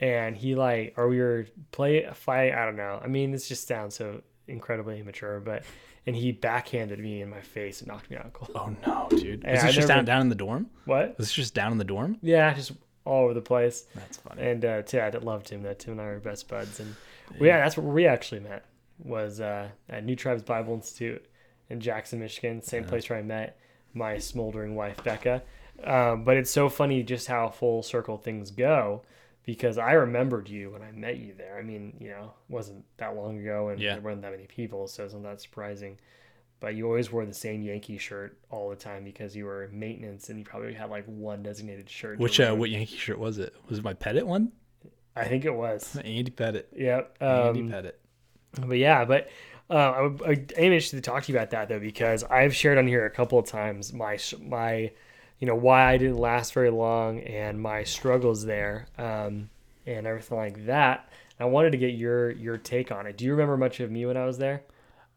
[0.00, 2.54] and he like or we were play fight.
[2.54, 3.00] I don't know.
[3.02, 5.64] I mean, this just sounds so incredibly immature, but
[6.06, 8.52] and he backhanded me in my face and knocked me out cold.
[8.54, 9.44] Oh no, dude.
[9.44, 10.68] Is this just never- down down in the dorm?
[10.84, 11.10] What?
[11.18, 12.18] Is this just down in the dorm?
[12.22, 12.72] Yeah, just
[13.08, 13.86] all over the place.
[13.94, 14.42] That's funny.
[14.42, 15.62] And uh, yeah, I loved him.
[15.62, 16.94] That Tim and I were best buds, and
[17.40, 18.64] we, yeah, that's where we actually met.
[19.04, 21.24] Was uh, at New Tribes Bible Institute
[21.70, 23.58] in Jackson, Michigan, same place where I met
[23.94, 25.42] my smoldering wife Becca.
[25.84, 29.02] Um, but it's so funny just how full circle things go,
[29.44, 31.56] because I remembered you when I met you there.
[31.56, 33.92] I mean, you know, it wasn't that long ago and Yeah.
[33.92, 35.98] there weren't that many people, so it's not that surprising.
[36.60, 40.28] But you always wore the same Yankee shirt all the time because you were maintenance
[40.28, 42.18] and you probably had like one designated shirt.
[42.18, 43.54] Which uh, what Yankee shirt was it?
[43.68, 44.50] Was it my Pettitte one?
[45.14, 45.96] I think it was.
[46.04, 46.64] Andy Pettitte.
[46.76, 47.16] Yep.
[47.20, 47.92] Andy Um, Pettitte.
[48.66, 49.28] but yeah, but
[49.70, 52.56] uh, I, would- I am interested to talk to you about that though because I've
[52.56, 54.90] shared on here a couple of times my my
[55.38, 59.48] you know why I didn't last very long and my struggles there um,
[59.86, 61.08] and everything like that.
[61.38, 63.16] I wanted to get your your take on it.
[63.16, 64.62] Do you remember much of me when I was there?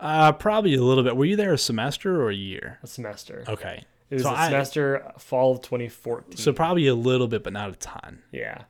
[0.01, 1.15] Uh, probably a little bit.
[1.15, 2.79] Were you there a semester or a year?
[2.83, 3.45] A semester.
[3.47, 3.83] Okay.
[4.09, 6.35] It was So a I- semester fall of 2014.
[6.37, 8.23] So probably a little bit, but not a ton.
[8.31, 8.63] Yeah.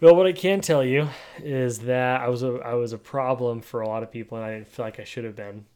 [0.00, 1.08] Well, what I can tell you
[1.38, 4.44] is that I was a I was a problem for a lot of people, and
[4.44, 5.66] I didn't feel like I should have been.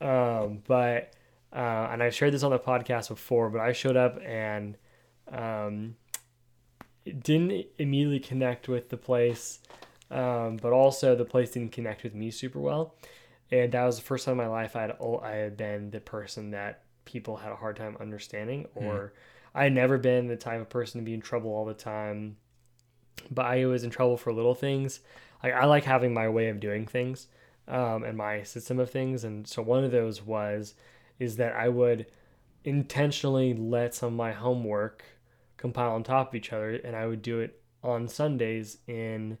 [0.00, 1.14] Um, but
[1.52, 4.76] uh, and I've shared this on the podcast before, but I showed up and
[5.32, 5.96] um,
[7.04, 9.60] didn't immediately connect with the place,
[10.10, 12.94] um, but also the place didn't connect with me super well,
[13.52, 16.00] and that was the first time in my life I had I had been the
[16.00, 19.12] person that people had a hard time understanding, or
[19.54, 22.36] I had never been the type of person to be in trouble all the time
[23.30, 25.00] but I was in trouble for little things.
[25.42, 27.28] Like I like having my way of doing things,
[27.68, 29.24] um, and my system of things.
[29.24, 30.74] And so one of those was,
[31.18, 32.06] is that I would
[32.64, 35.04] intentionally let some of my homework
[35.56, 39.38] compile on top of each other, and I would do it on Sundays in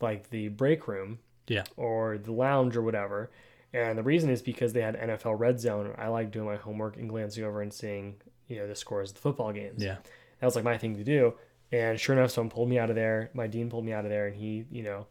[0.00, 1.64] like the break room Yeah.
[1.76, 3.30] or the lounge or whatever.
[3.72, 5.94] And the reason is because they had NFL Red Zone.
[5.98, 8.16] I like doing my homework and glancing over and seeing,
[8.48, 9.96] you know, the scores of the football games Yeah.
[10.40, 11.34] that was like my thing to do.
[11.72, 13.30] And sure enough, someone pulled me out of there.
[13.34, 15.06] My dean pulled me out of there, and he, you know,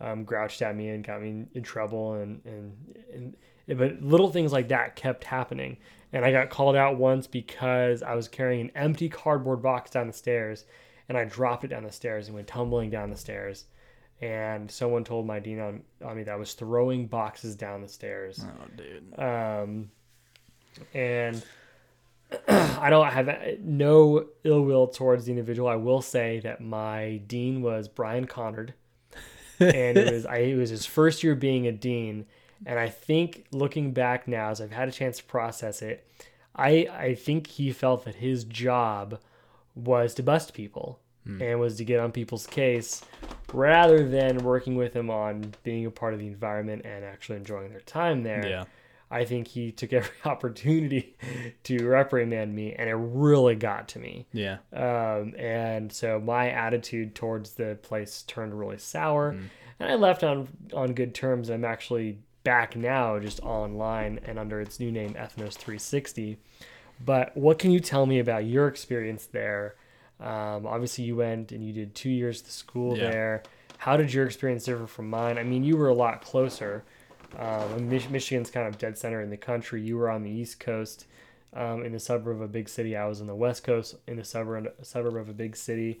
[0.00, 2.14] um, grouched at me and got me in, in trouble.
[2.14, 2.76] And, and
[3.14, 5.78] and but little things like that kept happening.
[6.12, 10.08] And I got called out once because I was carrying an empty cardboard box down
[10.08, 10.64] the stairs,
[11.08, 13.64] and I dropped it down the stairs and went tumbling down the stairs.
[14.22, 17.88] And someone told my dean on, on me that I was throwing boxes down the
[17.88, 18.44] stairs.
[18.44, 19.18] Oh, dude.
[19.18, 19.90] Um,
[20.94, 21.42] and
[22.48, 23.28] I don't have
[23.60, 25.68] no ill will towards the individual.
[25.68, 28.74] I will say that my dean was Brian Connard,
[29.58, 32.26] and it was I, it was his first year being a dean.
[32.64, 36.06] And I think looking back now, as I've had a chance to process it,
[36.54, 39.18] I I think he felt that his job
[39.74, 43.02] was to bust people and was to get on people's case
[43.52, 47.70] rather than working with them on being a part of the environment and actually enjoying
[47.70, 48.46] their time there.
[48.46, 48.64] Yeah.
[49.10, 51.14] I think he took every opportunity
[51.64, 54.26] to reprimand me, and it really got to me.
[54.32, 54.56] Yeah.
[54.72, 59.36] Um, and so my attitude towards the place turned really sour,
[59.78, 61.50] and I left on on good terms.
[61.50, 66.38] I'm actually back now, just online and under its new name, Ethnos 360.
[67.04, 69.74] But what can you tell me about your experience there?
[70.22, 73.10] Um, obviously, you went and you did two years to school Yeah.
[73.10, 73.42] there.
[73.78, 75.36] How did your experience differ from mine?
[75.38, 76.84] I mean, you were a lot closer.
[77.36, 79.82] Um, Mich- Michigan's kind of dead center in the country.
[79.82, 81.06] You were on the East Coast,
[81.54, 82.96] um, in the suburb of a big city.
[82.96, 86.00] I was on the West Coast, in the suburb suburb of a big city.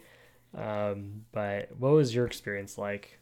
[0.54, 3.18] Um, but what was your experience like?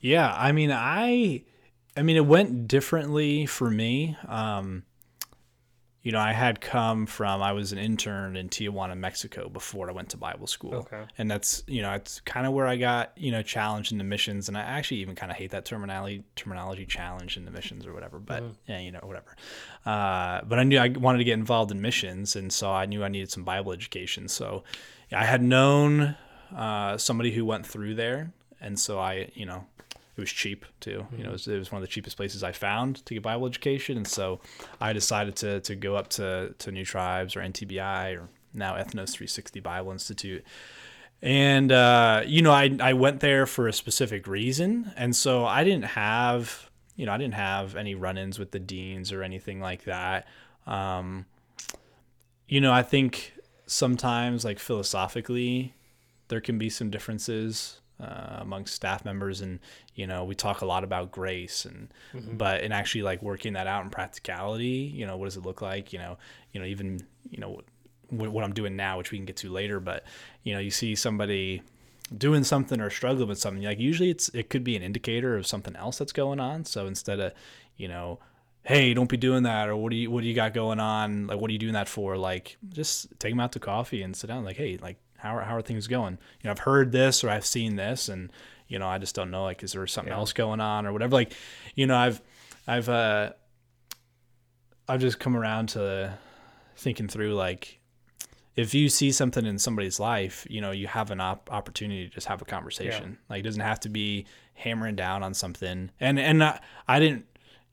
[0.00, 1.42] Yeah, I mean, I,
[1.96, 4.16] I mean, it went differently for me.
[4.28, 4.84] Um,
[6.06, 9.92] you know, I had come from I was an intern in Tijuana, Mexico, before I
[9.92, 11.02] went to Bible school, Okay.
[11.18, 14.04] and that's you know it's kind of where I got you know challenged in the
[14.04, 17.84] missions, and I actually even kind of hate that terminology terminology challenge in the missions
[17.86, 19.34] or whatever, but yeah, you know whatever.
[19.84, 23.02] Uh, but I knew I wanted to get involved in missions, and so I knew
[23.02, 24.28] I needed some Bible education.
[24.28, 24.62] So
[25.10, 26.14] I had known
[26.56, 29.66] uh, somebody who went through there, and so I you know
[30.16, 31.06] it was cheap too.
[31.16, 33.22] You know, it was, it was one of the cheapest places I found to get
[33.22, 34.40] Bible education, and so
[34.80, 39.12] I decided to to go up to to New Tribes or NTBI or now Ethnos
[39.12, 40.44] 360 Bible Institute.
[41.20, 45.64] And uh, you know, I I went there for a specific reason, and so I
[45.64, 49.84] didn't have you know I didn't have any run-ins with the deans or anything like
[49.84, 50.26] that.
[50.66, 51.26] Um,
[52.48, 53.34] you know, I think
[53.66, 55.74] sometimes like philosophically,
[56.28, 59.58] there can be some differences uh, amongst staff members and
[59.94, 61.88] you know we talk a lot about grace and
[62.36, 65.62] but in actually like working that out in practicality you know what does it look
[65.62, 65.92] like?
[65.92, 66.18] You know
[66.52, 67.60] you know even you know
[68.10, 70.04] what, what i'm doing now which we can get to later but
[70.44, 71.62] you know you see somebody
[72.16, 75.46] doing something or struggling with something like usually it's it could be an indicator of
[75.46, 76.64] something else that's going on.
[76.64, 77.32] So instead of
[77.76, 78.18] you know
[78.62, 81.26] hey don't be doing that or what do you what do you got going on?
[81.26, 82.16] Like what are you doing that for?
[82.16, 85.42] Like just take them out to coffee and sit down like hey like how are,
[85.42, 88.30] how are things going you know i've heard this or i've seen this and
[88.68, 90.18] you know i just don't know like is there something Yeah.
[90.18, 91.32] else going on or whatever like
[91.74, 92.20] you know i've
[92.66, 93.32] i've uh
[94.88, 96.16] i've just come around to
[96.76, 97.78] thinking through like
[98.54, 102.14] if you see something in somebody's life, you know, you have an op- opportunity to
[102.14, 103.10] just have a conversation.
[103.10, 103.16] Yeah.
[103.28, 105.90] Like it doesn't have to be hammering down on something.
[106.00, 107.26] And and I, I didn't,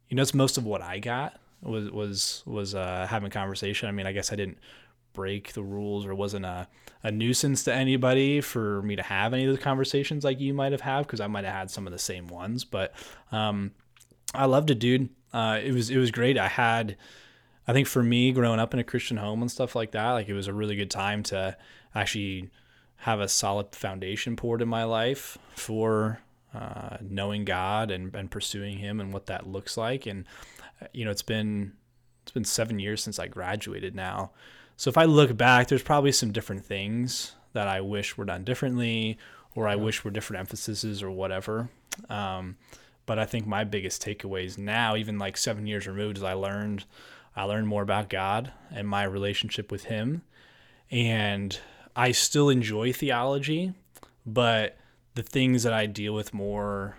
[0.10, 3.88] you know, it's most of what I got was was was uh, having conversation.
[3.88, 4.58] I mean, I guess I didn't
[5.14, 6.68] break the rules or wasn't a,
[7.04, 10.72] a nuisance to anybody for me to have any of those conversations like you might
[10.72, 12.66] have had because I might have had some of the same ones.
[12.66, 12.94] But
[13.32, 13.72] um,
[14.34, 15.10] I loved it, dude.
[15.32, 16.38] Uh, it was it was great.
[16.38, 16.98] I had
[17.68, 20.28] I think for me, growing up in a Christian home and stuff like that, like
[20.28, 21.56] it was a really good time to
[21.96, 22.50] actually
[22.98, 26.20] have a solid foundation poured in my life for
[26.54, 30.06] uh, knowing God and, and pursuing Him and what that looks like.
[30.06, 30.26] And
[30.82, 31.74] uh, you know, it's been
[32.24, 34.32] it's been seven years since I graduated now.
[34.78, 38.44] So if I look back, there's probably some different things that I wish were done
[38.44, 39.18] differently,
[39.56, 41.70] or I wish were different emphases or whatever.
[42.10, 42.58] Um,
[43.06, 46.86] but I think my biggest takeaways now, even like seven years removed, is I learned
[47.36, 50.22] I learned more about God and my relationship with Him.
[50.92, 51.58] And
[51.96, 53.74] I still enjoy theology,
[54.26, 54.78] but
[55.16, 56.98] the things that I deal with more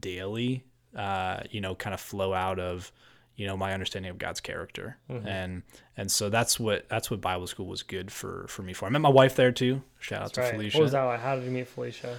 [0.00, 0.64] daily,
[0.96, 2.90] uh, you know, kind of flow out of,
[3.36, 4.96] you know, my understanding of God's character.
[5.10, 5.28] Mm-hmm.
[5.28, 5.62] And
[5.96, 8.86] and so that's what that's what Bible school was good for for me for.
[8.86, 9.82] I met my wife there too.
[9.98, 10.52] Shout that's out to right.
[10.52, 10.78] Felicia.
[10.78, 11.20] What was that like?
[11.20, 12.18] How did you meet Felicia?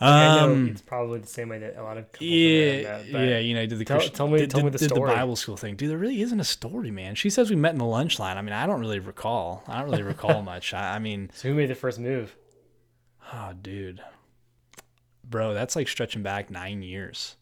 [0.00, 3.38] Um, it's probably the same way that a lot of couples yeah, yeah.
[3.38, 5.10] You know, did the tell, tell me, did, tell me the did story.
[5.10, 5.90] the Bible school thing, dude.
[5.90, 7.14] There really isn't a story, man.
[7.14, 8.36] She says we met in the lunch line.
[8.36, 9.62] I mean, I don't really recall.
[9.68, 10.74] I don't really recall much.
[10.74, 12.34] I, I mean, so who made the first move?
[13.32, 14.00] Oh, dude,
[15.22, 17.36] bro, that's like stretching back nine years.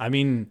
[0.00, 0.50] I mean,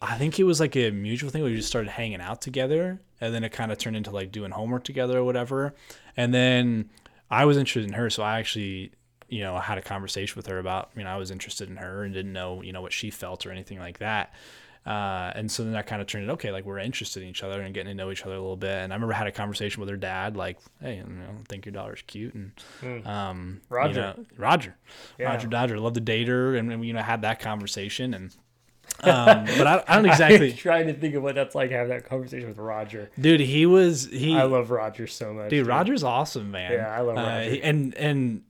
[0.00, 1.42] I think it was like a mutual thing.
[1.42, 4.32] Where we just started hanging out together, and then it kind of turned into like
[4.32, 5.74] doing homework together or whatever.
[6.16, 6.88] And then
[7.30, 8.92] I was interested in her, so I actually
[9.28, 12.02] you know, had a conversation with her about, you know, I was interested in her
[12.02, 14.32] and didn't know, you know, what she felt or anything like that.
[14.86, 17.42] Uh, and so then that kind of turned it, okay, like we're interested in each
[17.42, 18.70] other and getting to know each other a little bit.
[18.70, 21.42] And I remember I had a conversation with her dad, like, hey, you know, I
[21.46, 22.32] think your daughter's cute.
[22.32, 23.06] And, mm.
[23.06, 24.76] um, Roger, you know, Roger,
[25.18, 25.26] yeah.
[25.26, 26.56] Roger Dodger, love to date her.
[26.56, 28.34] And, and, you know, had that conversation and,
[29.04, 30.50] um, but I, I don't exactly.
[30.50, 33.10] I'm trying to think of what that's like having that conversation with Roger.
[33.20, 34.36] Dude, he was he.
[34.36, 35.50] I love Roger so much.
[35.50, 35.66] Dude, dude.
[35.66, 36.72] Roger's awesome, man.
[36.72, 37.50] Yeah, I love uh, Roger.
[37.50, 38.42] Uh, and and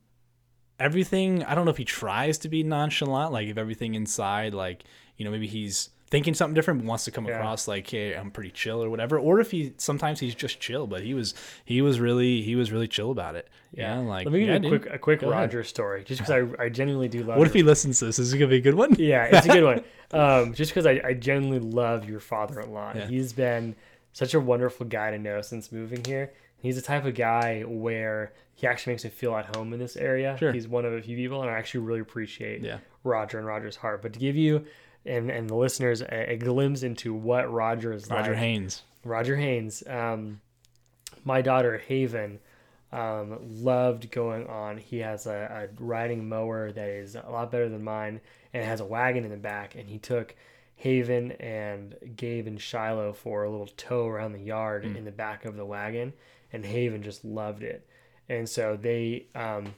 [0.79, 4.83] everything i don't know if he tries to be nonchalant like if everything inside like
[5.17, 7.37] you know maybe he's thinking something different but wants to come yeah.
[7.37, 10.87] across like hey i'm pretty chill or whatever or if he sometimes he's just chill
[10.87, 11.33] but he was
[11.65, 14.49] he was really he was really chill about it yeah, yeah like let me give
[14.49, 15.69] yeah, you a quick a quick roger ahead.
[15.69, 18.33] story just because I, I genuinely do love what if he listens to this is
[18.33, 19.83] it gonna be a good one yeah it's a good one
[20.19, 23.75] um just because I, I genuinely love your father-in-law he's been
[24.13, 28.33] such a wonderful guy to know since moving here He's the type of guy where
[28.55, 30.35] he actually makes me feel at home in this area.
[30.37, 30.51] Sure.
[30.51, 32.79] He's one of a few people, and I actually really appreciate yeah.
[33.03, 34.01] Roger and Roger's heart.
[34.01, 34.65] But to give you
[35.05, 38.83] and and the listeners a, a glimpse into what Roger is Roger like, Haynes.
[39.03, 39.83] Roger Haynes.
[39.87, 40.41] Um,
[41.23, 42.39] my daughter Haven
[42.91, 44.77] um, loved going on.
[44.77, 48.21] He has a, a riding mower that is a lot better than mine,
[48.53, 49.75] and has a wagon in the back.
[49.75, 50.35] And he took
[50.75, 54.95] Haven and Gabe and Shiloh for a little tow around the yard mm.
[54.95, 56.13] in the back of the wagon
[56.51, 57.87] and Haven just loved it.
[58.27, 59.75] And so they, um,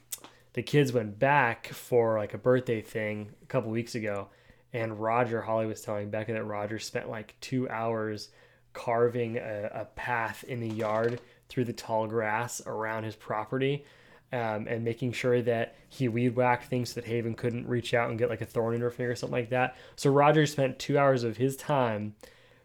[0.53, 4.27] the kids went back for like a birthday thing a couple weeks ago,
[4.73, 8.29] and Roger Holly was telling Becca that Roger spent like two hours
[8.73, 11.19] carving a, a path in the yard
[11.49, 13.85] through the tall grass around his property.
[14.33, 18.09] Um, and making sure that he weed whacked things so that Haven couldn't reach out
[18.09, 19.75] and get like a thorn in her finger or something like that.
[19.97, 22.15] So Roger spent two hours of his time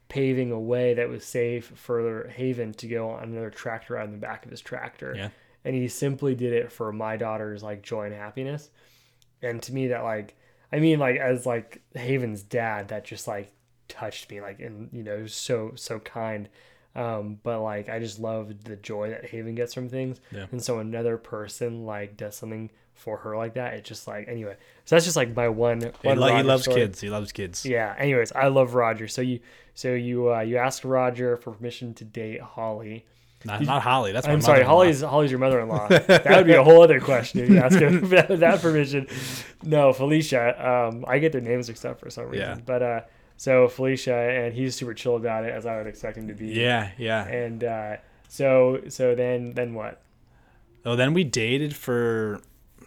[0.09, 4.13] paving a way that was safe for Haven to go on another tractor ride in
[4.13, 5.15] the back of his tractor.
[5.17, 5.31] Yeah.
[5.65, 8.71] And he simply did it for my daughter's like joy and happiness.
[9.43, 10.37] And to me that like
[10.73, 13.53] I mean like as like Haven's dad that just like
[13.89, 16.49] touched me like and you know so so kind.
[16.95, 20.19] Um, but like I just love the joy that Haven gets from things.
[20.33, 20.47] Yeah.
[20.51, 23.75] And so another person like does something for her like that.
[23.75, 24.57] It's just like anyway.
[24.87, 25.81] So that's just like my one.
[25.81, 26.81] one he, lo- he loves story.
[26.81, 27.01] kids.
[27.01, 27.67] He loves kids.
[27.67, 27.95] Yeah.
[27.99, 29.09] Anyways, I love Roger.
[29.09, 29.41] So you
[29.75, 33.05] so you uh, you asked Roger for permission to date Holly.
[33.45, 34.13] Not, not Holly.
[34.13, 34.65] That's I'm sorry.
[34.65, 35.89] Holly's Holly's your mother-in-law.
[35.89, 39.07] that would be a whole other question if you ask him that, that permission.
[39.63, 40.89] No, Felicia.
[40.89, 42.59] Um, I get their names mixed up for some reason.
[42.59, 42.65] Yeah.
[42.65, 43.01] But uh,
[43.37, 46.49] so Felicia, and he's super chill about it, as I would expect him to be.
[46.49, 47.25] Yeah, yeah.
[47.27, 47.97] And uh,
[48.29, 50.03] so so then then what?
[50.85, 52.41] Oh, then we dated for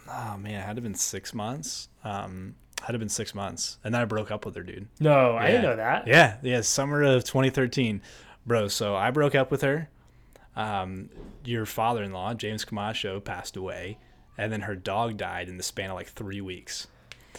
[0.10, 1.90] oh man, it had to have been six months.
[2.04, 4.88] Um, had to have been six months, and then I broke up with her, dude.
[5.00, 5.38] No, yeah.
[5.38, 6.08] I didn't know that.
[6.08, 8.02] Yeah, yeah, summer of 2013,
[8.46, 8.68] bro.
[8.68, 9.90] So I broke up with her.
[10.60, 11.10] Um,
[11.46, 13.98] your father-in-law, James Camacho, passed away,
[14.38, 16.88] and then her dog died in the span of like three weeks.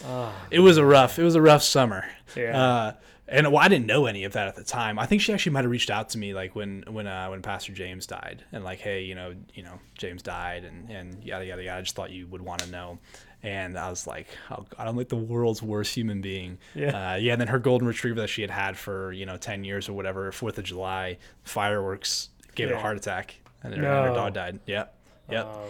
[0.06, 2.06] Oh, it was a rough, it was a rough summer.
[2.34, 2.58] Yeah.
[2.58, 2.92] Uh,
[3.28, 4.98] and well, I didn't know any of that at the time.
[4.98, 7.42] I think she actually might have reached out to me like when when uh, when
[7.42, 11.44] Pastor James died, and like, hey, you know, you know, James died, and and yada
[11.44, 11.78] yada yada.
[11.78, 12.98] I just thought you would want to know,
[13.42, 16.58] and I was like, oh God, I'm like the world's worst human being.
[16.74, 17.12] Yeah.
[17.12, 17.32] uh, yeah.
[17.32, 19.92] And then her golden retriever that she had had for you know ten years or
[19.92, 24.34] whatever, Fourth of July fireworks gave it a heart attack, and her, and her dog
[24.34, 24.60] died.
[24.66, 24.94] Yep,
[25.30, 25.46] yep.
[25.50, 25.68] Oh.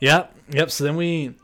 [0.00, 0.70] Yep, yep.
[0.70, 1.34] So then we,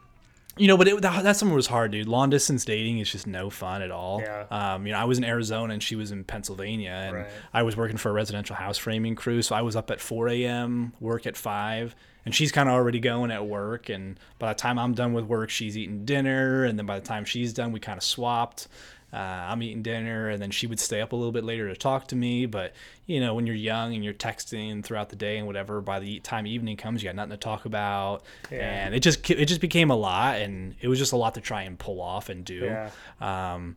[0.56, 2.06] you know, but it, that, that summer was hard, dude.
[2.06, 4.20] Long distance dating is just no fun at all.
[4.20, 4.46] Yeah.
[4.50, 7.26] Um, you know, I was in Arizona and she was in Pennsylvania, and Right.
[7.52, 10.28] I was working for a residential house framing crew, so I was up at 4
[10.28, 13.88] a.m., work at five, and she's kind of already going at work.
[13.88, 17.04] And by the time I'm done with work, she's eating dinner, and then by the
[17.06, 18.68] time she's done, we kind of swapped.
[19.14, 21.76] Uh, I'm eating dinner, and then she would stay up a little bit later to
[21.76, 22.46] talk to me.
[22.46, 22.72] But
[23.06, 26.18] you know, when you're young and you're texting throughout the day and whatever, by the
[26.20, 28.58] time evening comes, you got nothing to talk about, Yeah.
[28.86, 31.40] and it just it just became a lot, and it was just a lot to
[31.40, 32.54] try and pull off and do.
[32.64, 32.90] Yeah.
[33.20, 33.76] Um,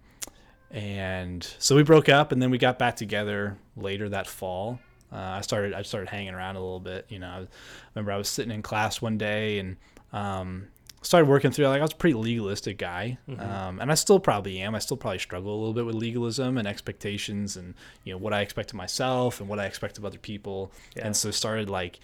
[0.72, 4.80] and so we broke up, and then we got back together later that fall.
[5.12, 7.06] Uh, I started I started hanging around a little bit.
[7.10, 7.48] You know, I
[7.96, 9.78] remember I was sitting in class one day and
[10.12, 10.68] um,
[11.02, 11.68] started working through.
[11.68, 14.76] Like I was a pretty legalistic guy, um, and I still probably am.
[14.76, 17.74] I still probably struggle a little bit with legalism and expectations, and
[18.04, 20.72] you know what I expect of myself and what I expect of other people.
[20.95, 21.08] Yeah.
[21.08, 22.00] And so started like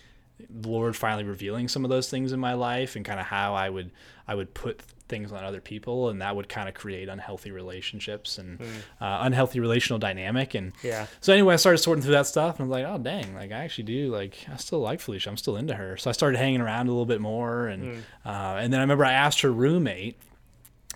[0.50, 3.54] the Lord finally revealing some of those things in my life and kind of how
[3.54, 3.92] I would
[4.28, 8.38] I would put things on other people and that would kind of create unhealthy relationships
[8.38, 8.60] and
[9.02, 11.08] uh, unhealthy relational dynamic and Yeah.
[11.22, 13.52] so anyway I started sorting through that stuff and I was like oh dang like
[13.52, 16.38] I actually do like I still like Felicia I'm still into her so I started
[16.38, 19.52] hanging around a little bit more and uh, and then I remember I asked her
[19.52, 20.18] roommate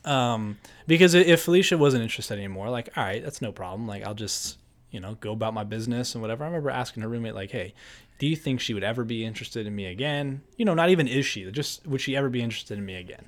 [0.05, 3.87] um, because if Felicia wasn't interested anymore, like, all right, that's no problem.
[3.87, 4.57] Like, I'll just,
[4.89, 6.43] you know, go about my business and whatever.
[6.43, 7.73] I remember asking her roommate, like, hey,
[8.19, 10.41] do you think she would ever be interested in me again?
[10.55, 13.25] You know, not even is she, just would she ever be interested in me again?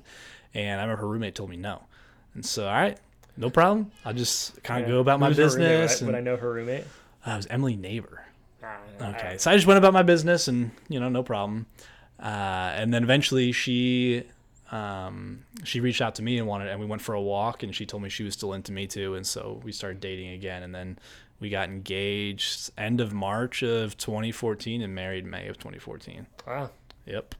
[0.54, 1.82] And I remember her roommate told me no.
[2.34, 2.98] And so, all right,
[3.36, 3.90] no problem.
[4.04, 4.94] I'll just kind of Yeah.
[4.96, 5.80] go about my Who's her roommate?
[5.80, 6.02] business.
[6.02, 6.84] Would I- I know her roommate?
[7.26, 8.24] uh, it was Emily Neighbor.
[8.62, 11.66] Nah, Okay, so I just went about my business, and you know, no problem.
[12.22, 12.26] Uh,
[12.74, 14.24] and then eventually, she
[14.70, 17.74] um, she reached out to me and wanted, and we went for a walk, and
[17.74, 20.62] she told me she was still into me too, and so we started dating again,
[20.62, 20.98] and then
[21.40, 26.26] we got engaged end of March of 2014 and married May of 2014.
[26.46, 26.70] Wow.
[27.06, 27.34] Yep.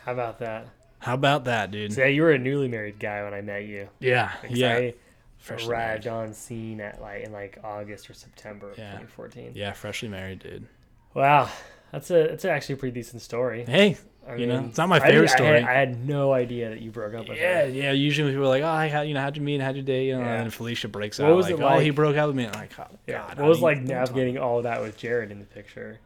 [0.00, 0.66] How about that?
[1.00, 1.92] How about that, dude?
[1.92, 3.88] So yeah, you were a newly married guy when I met you.
[4.00, 4.94] Yeah, yeah, I
[5.38, 6.28] freshly arrived married.
[6.28, 8.90] on scene at like in like August or September of Yeah.
[8.92, 9.52] 2014.
[9.54, 10.66] yeah, freshly married, dude.
[11.14, 11.48] Wow,
[11.92, 13.64] that's a that's actually a pretty decent story.
[13.64, 13.96] Hey,
[14.28, 15.60] I you know, it's not my favorite I story.
[15.60, 17.68] had, I had no idea that you broke up with Yeah, her.
[17.68, 17.92] yeah.
[17.92, 19.54] Usually people are like, "Oh, I had, you know, how'd you meet?
[19.54, 20.32] And how'd you date?" You know, Yeah.
[20.34, 22.44] and then Felicia breaks What out was like, it "Oh, he broke up with me."
[22.46, 23.24] I'm like, oh, Yeah.
[23.28, 25.98] God, what was like navigating all of that with Jared in the picture?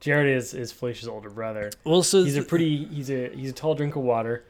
[0.00, 1.70] Jared is is Felicia's older brother.
[1.84, 4.44] Well, so He's a pretty he's a he's a tall drink of water.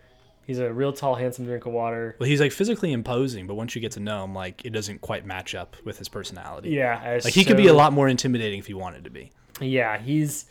[0.46, 2.16] He's a real tall, handsome drink of water.
[2.18, 5.00] well, he's like physically imposing, but once you get to know him, like it doesn't
[5.00, 6.70] quite match up with his personality.
[6.70, 9.30] Yeah, like he could be a lot more intimidating if he wanted to be.
[9.60, 10.46] Yeah, he's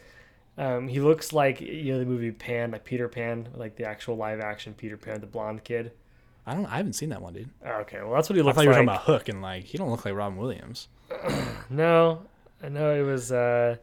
[0.58, 4.16] um, he looks like you know the movie Pan, like Peter Pan, like the actual
[4.16, 5.92] live action Peter Pan, the blonde kid.
[6.46, 6.66] I don't.
[6.66, 7.50] I haven't seen that one, dude.
[7.66, 8.86] Okay, well that's what he I looks thought you were like.
[8.86, 10.88] talking about Hook, and like he don't look like Robin Williams.
[11.70, 12.22] No,
[12.64, 13.76] I know it was uh,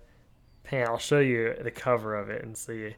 [0.67, 0.87] Pan.
[0.89, 2.97] I'll show you the cover of it and see.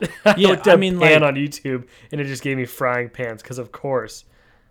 [0.24, 3.08] I Yeah, looked I mean, Pan like- on YouTube, and it just gave me frying
[3.08, 4.24] pans because, of course,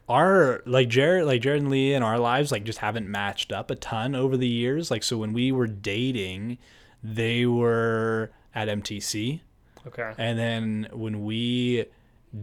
[0.08, 3.72] Our like Jared, like Jared and Lee in our lives, like just haven't matched up
[3.72, 4.92] a ton over the years.
[4.92, 6.58] Like so, when we were dating,
[7.04, 9.42] they were at MTC.
[9.88, 11.86] okay, And then when we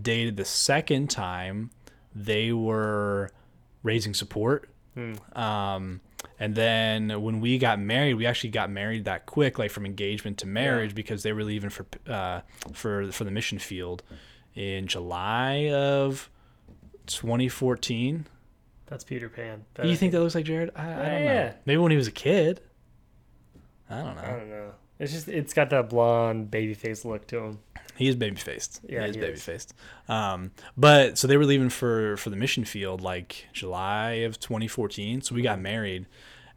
[0.03, 1.71] dated the second time,
[2.15, 3.31] they were
[3.85, 4.69] raising support.
[4.95, 5.15] Hmm.
[5.39, 6.01] Um,
[6.39, 10.39] and then when we got married, we actually got married that quick, like from engagement
[10.39, 12.41] to marriage, because they were leaving for uh,
[12.73, 14.03] for for the mission field
[14.55, 16.29] in July of
[17.07, 18.27] 2014.
[18.87, 19.65] that's Peter Pan.
[19.81, 20.71] Do you think that looks like Jared?
[20.77, 21.19] I, I don't know.
[21.25, 21.53] Yeah.
[21.67, 22.61] Maybe when he was a kid.
[23.89, 24.23] I don't know.
[24.23, 24.73] I don't know.
[24.99, 27.59] It's just it's got that blonde baby face look to him.
[28.03, 28.81] He is baby faced.
[28.89, 29.43] Yeah, he is he baby is.
[29.45, 29.75] faced.
[30.09, 35.21] Um, but so they were leaving for for the mission field like July of 2014.
[35.23, 35.63] So we got Mm-hmm.
[35.63, 36.07] married,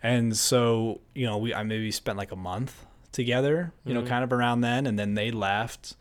[0.04, 3.72] and so you know we I maybe spent like a month together.
[3.86, 4.08] You know, Mhm.
[4.08, 5.96] kind of around then, and then they left,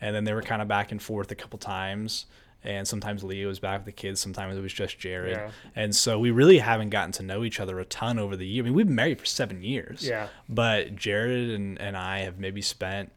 [0.00, 2.26] and then they were kind of back and forth a couple times.
[2.64, 4.20] And sometimes Leo was back with the kids.
[4.20, 5.36] Sometimes it was just Jared.
[5.36, 5.50] Yeah.
[5.76, 8.62] And so we really haven't gotten to know each other a ton over the year.
[8.62, 12.38] I mean, we've been married for seven years Yeah, but jared and, and i have
[12.40, 13.12] maybe spent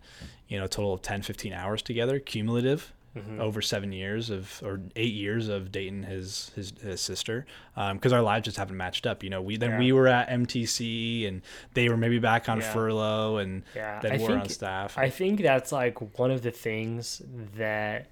[0.52, 3.41] you know a total of 10 15 hours together cumulative Mm-hmm.
[3.41, 7.45] over seven years of or eight years of dating his his, his sister
[7.76, 9.80] because our lives just haven't matched up you know we then Yeah.
[9.80, 11.41] we were at mtc and
[11.74, 12.72] they were maybe back on Yeah.
[12.72, 13.99] furlough and yeah.
[13.99, 17.22] then I we're think on staff I think that's like one of the things
[17.58, 18.08] that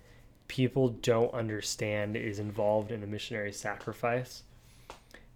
[0.50, 4.44] people don't understand is involved in a missionary sacrifice.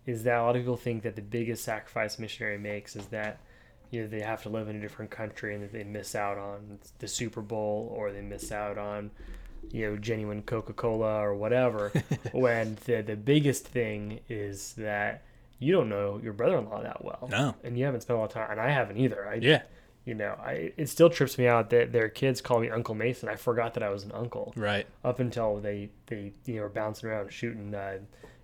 [0.05, 3.39] is that a lot of people think that the biggest sacrifice missionary makes is that
[3.93, 6.79] you know they have to live in a different country and they miss out on
[6.99, 9.11] the Super Bowl or they miss out on
[9.71, 11.91] you know genuine Coca-Cola or whatever
[12.33, 15.21] when the the biggest thing is that
[15.59, 17.55] you don't know your brother-in-law that well No.
[17.63, 19.61] and you haven't spent a lot of time and I haven't either I Yeah.
[20.05, 23.29] you know I it still trips me out that their kids call me Uncle Mason
[23.29, 24.85] I forgot that I was an uncle Right.
[25.05, 27.99] up until they they you know were bouncing around shooting uh,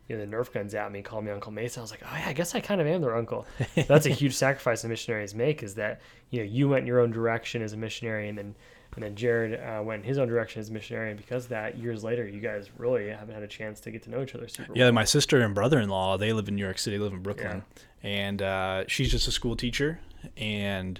[0.09, 1.79] you know the Nerf guns at me, called me Uncle Mason.
[1.79, 3.45] I was like, oh yeah, I guess I kind of am their uncle.
[3.87, 5.63] That's a huge sacrifice the missionaries make.
[5.63, 6.01] Is that
[6.31, 8.55] you know you went your own direction as a missionary, and then
[8.95, 11.77] and then Jared uh, went his own direction as a missionary, and because of that,
[11.77, 14.47] years later, you guys really haven't had a chance to get to know each other
[14.47, 14.93] super Yeah, well.
[14.93, 17.63] my sister and brother-in-law, they live in New York City, they live in Brooklyn,
[18.01, 19.99] and uh, she's just a school teacher,
[20.37, 20.99] and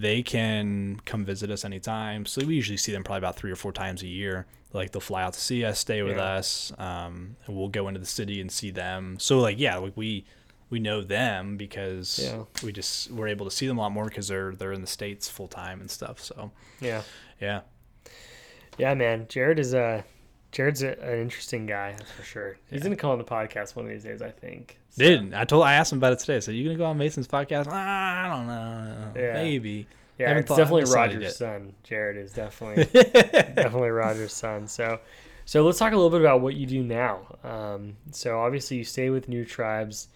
[0.00, 2.26] they can come visit us anytime.
[2.26, 4.46] So we usually see them probably about three or four times a year.
[4.72, 6.22] Like they'll fly out to see us, stay with Yeah.
[6.36, 9.16] us, um, and we'll go into the city and see them.
[9.18, 10.24] So like yeah, like we
[10.70, 12.44] we know them because Yeah.
[12.62, 14.86] we just we're able to see them a lot more because they're they're in the
[14.86, 16.20] states full time and stuff.
[16.20, 17.02] So Yeah,
[17.40, 17.60] yeah,
[18.76, 19.26] yeah, man.
[19.28, 20.04] Jared is a
[20.52, 22.56] Jared's a, an interesting guy, that's for sure.
[22.70, 24.78] He's gonna come on the podcast one of these days, I think.
[24.90, 26.40] So, did I told I asked him about it today.
[26.40, 27.66] So you gonna go on Mason's podcast?
[27.70, 29.32] Ah, I don't know, Yeah.
[29.34, 29.86] maybe.
[30.18, 31.32] Yeah, it's definitely Roger's yet.
[31.34, 31.74] son.
[31.84, 32.84] Jared is definitely
[33.54, 34.66] definitely Roger's son.
[34.66, 34.98] So,
[35.44, 37.36] so let's talk a little bit about what you do now.
[37.44, 40.08] Um, so obviously you stay with New Tribes,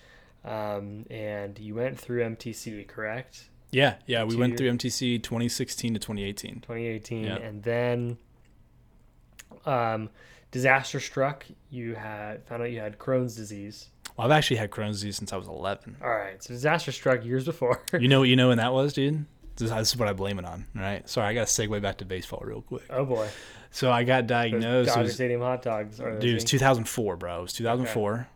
[0.44, 3.44] um, and you went through MTC, correct?
[3.70, 6.54] Yeah, yeah, we Two went through MTC 2016 to 2018.
[6.62, 7.36] 2018, Yeah.
[7.36, 8.18] and then
[9.66, 10.10] um,
[10.50, 11.44] disaster struck.
[11.70, 13.88] You had found out you had Crohn's disease.
[14.16, 15.96] Well, I've actually had Crohn's disease since I was 11.
[16.02, 17.80] All right, so disaster struck years before.
[17.98, 19.24] You know, what you know when that was, dude.
[19.56, 20.66] This, this is what I blame it on.
[20.76, 22.82] All right, sorry, I got to segue back to baseball real quick.
[22.90, 23.28] oh boy,
[23.70, 24.88] So I got diagnosed.
[24.90, 25.98] Dodger was, Stadium hot dogs.
[25.98, 27.38] Dude, it was 2004, bro.
[27.38, 28.28] It was 2004.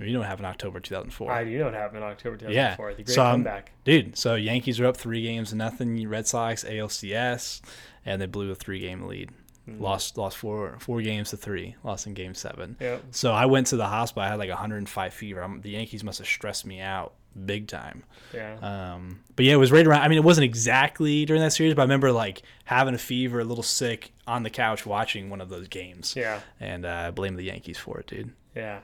[0.00, 1.32] You know what happened in October 2004.
[1.32, 2.76] I do know what happened in October Yeah.
[2.76, 2.94] 2004.
[2.94, 3.72] The great So, comeback.
[3.82, 6.08] Dude, so Yankees were up three games to nothing.
[6.08, 7.60] Red Sox, ALCS,
[8.06, 9.30] and they blew a three-game lead.
[9.68, 9.80] Mm.
[9.80, 11.76] Lost lost four four games to three.
[11.84, 12.76] Lost in game seven.
[12.80, 13.02] Yep.
[13.10, 14.22] So I went to the hospital.
[14.22, 15.42] I had like 105 fever.
[15.42, 17.14] I'm, the Yankees must have stressed me out
[17.46, 18.02] big time.
[18.34, 18.56] Yeah.
[18.62, 20.02] Um, but yeah, it was right around.
[20.02, 23.40] I mean, it wasn't exactly during that series, but I remember like having a fever,
[23.40, 26.14] a little sick on the couch watching one of those games.
[26.16, 26.40] yeah.
[26.58, 28.32] And uh, I blame the Yankees for it, dude.
[28.56, 28.80] Yeah.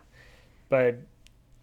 [0.69, 0.99] But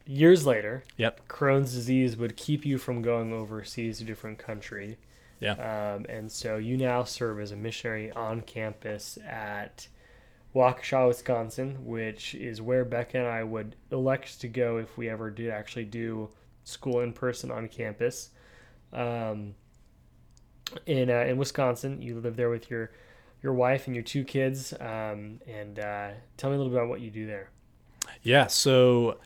[0.06, 1.28] years later, Yep.
[1.28, 4.98] Crohn's disease would keep you from going overseas to a different country.
[5.42, 5.54] Yeah.
[5.96, 9.88] Um, and so you now serve as a missionary on campus at
[10.56, 15.32] Waukesha, Wisconsin, which is where Becca and I would elect to go if we ever
[15.32, 16.30] did actually do
[16.64, 18.30] school in person on campus.
[18.94, 19.56] Um,
[20.86, 22.92] in uh, in Wisconsin, you live there with your
[23.42, 24.74] your wife and your two kids.
[24.80, 27.50] Um, and uh, tell me a little bit about what you do there.
[28.22, 28.46] Yeah.
[28.46, 29.18] So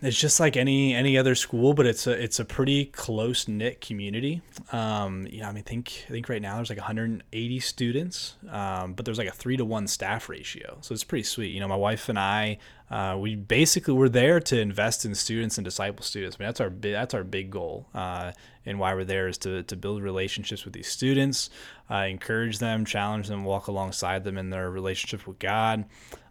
[0.00, 3.80] it's just like any any other school, but it's a it's a pretty close knit
[3.80, 4.42] community.
[4.70, 8.92] Um, you know, I mean, think I think right now there's like 180 students, um,
[8.92, 11.52] but there's like a three to one staff ratio, so it's pretty sweet.
[11.52, 12.58] You know, my wife and I,
[12.90, 16.36] uh, we basically we're there to invest in students and disciple students.
[16.38, 18.32] I mean, that's our that's our big goal, uh,
[18.64, 21.50] and why we're there is to to build relationships with these students,
[21.90, 25.86] uh, encourage them, challenge them, walk alongside them in their relationship with God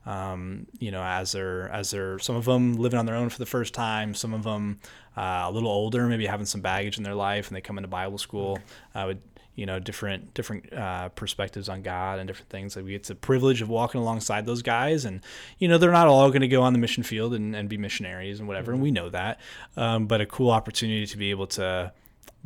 [0.08, 3.40] um, you know, as they're as they're some of them living on their own for
[3.40, 4.80] the first time, some of them
[5.18, 7.90] uh, a little older, maybe having some baggage in their life, and they come into
[7.90, 8.58] Bible school
[8.96, 9.18] uh, with
[9.56, 12.78] you know different different uh, perspectives on God and different things.
[12.78, 15.20] Like we get the privilege of walking alongside those guys, and
[15.60, 17.78] you know they're not all going to go on the mission field and, and be
[17.78, 19.42] missionaries and whatever, and we know that,
[19.76, 21.92] um, but a cool opportunity to be able to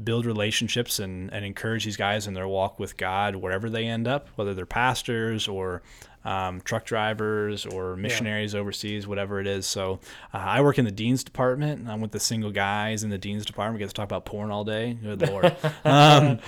[0.03, 4.07] build relationships and, and encourage these guys in their walk with God wherever they end
[4.07, 5.83] up, whether they're pastors or
[6.23, 9.65] um, truck drivers or missionaries overseas, whatever it is.
[9.65, 9.99] So
[10.33, 11.79] uh, I work in the dean's department.
[11.81, 13.75] And I'm with the single guys in the dean's department.
[13.75, 14.93] We get to talk about porn all day.
[15.01, 15.45] Good lord,
[15.85, 16.39] um,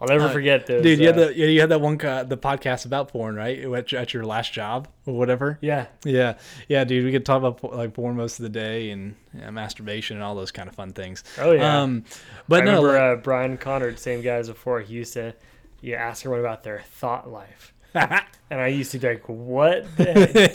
[0.00, 0.84] I'll never forget those.
[0.84, 1.00] dude!
[1.00, 3.58] You had uh, the you had that one co- the podcast about porn, right?
[3.64, 5.58] At, your- at your last job or whatever.
[5.60, 6.38] yeah, Yeah,
[6.68, 7.04] yeah, dude.
[7.04, 10.36] We could talk about like porn most of the day and yeah, masturbation and all
[10.36, 11.24] those kind of fun things.
[11.40, 11.82] Oh, yeah.
[11.82, 12.04] Um,
[12.46, 14.80] but I no, remember like- uh, Brian Connard, same guy as before.
[14.82, 15.34] He used to,
[15.80, 17.74] you ask everyone about their thought life,
[18.50, 19.86] and I used to be like, "What?
[19.96, 20.04] Do,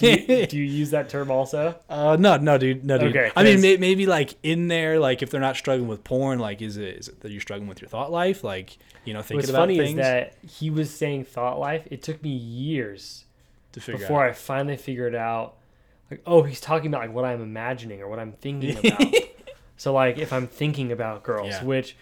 [0.02, 3.16] you, do you use that term also?" Uh, no, no, dude, no, dude.
[3.16, 6.40] Okay, I mean, may, maybe like in there, like if they're not struggling with porn,
[6.40, 9.22] like is it is it that you're struggling with your thought life, like you know,
[9.22, 11.88] thinking What's about funny things is that he was saying thought life.
[11.90, 13.26] It took me years
[13.74, 14.30] to figure before out.
[14.30, 15.56] I finally figured out,
[16.10, 19.14] like, oh, he's talking about like what I'm imagining or what I'm thinking about.
[19.78, 21.64] so like if I'm thinking about girls, Yeah.
[21.64, 21.98] which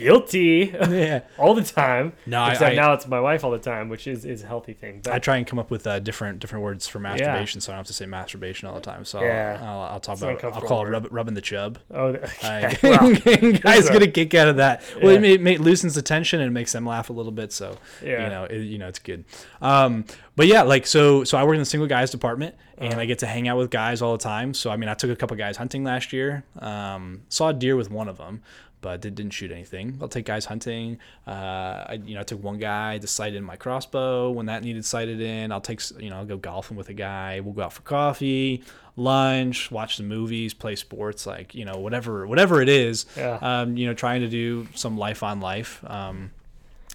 [0.00, 1.20] guilty Yeah.
[1.38, 2.12] all the time.
[2.26, 4.72] No, except I- now it's my wife all the time, which is is a healthy
[4.72, 5.00] thing.
[5.04, 7.74] But I try and come up with uh, different different words for masturbation, so I
[7.74, 9.04] don't have to say masturbation all the time.
[9.04, 9.58] So Yeah.
[9.62, 11.78] I'll, I'll, talk It's about I'll call it rub, rubbing the chub.
[11.92, 12.90] oh, I, okay.
[13.52, 13.58] Wow.
[13.60, 14.82] guys get a kick out of that.
[15.02, 15.18] Well, Yeah.
[15.18, 17.52] it, may, it may- loosens the tension and it makes them laugh a little bit.
[17.52, 18.24] So Yeah.
[18.24, 19.24] you know, it, you know, it's good.
[19.60, 20.04] Um,
[20.36, 23.02] but yeah, like so, so I work in the single guys department, and Uh-huh.
[23.02, 24.54] I get to hang out with guys all the time.
[24.54, 26.44] So I mean, I took a couple guys hunting last year.
[26.58, 28.42] Um, saw a deer with one of them.
[28.82, 29.98] But did, didn't shoot anything.
[30.00, 30.98] I'll take guys hunting.
[31.26, 34.62] Uh, I, you know, I took one guy to sight in my crossbow when that
[34.64, 35.52] needed sighted in.
[35.52, 37.40] I'll take, you know, I'll go golfing with a guy.
[37.40, 38.62] We'll go out for coffee,
[38.96, 43.38] lunch, watch some movies, play sports, like you know, whatever, whatever it is Yeah.
[43.42, 46.30] um, you know, trying to do some life on life, um,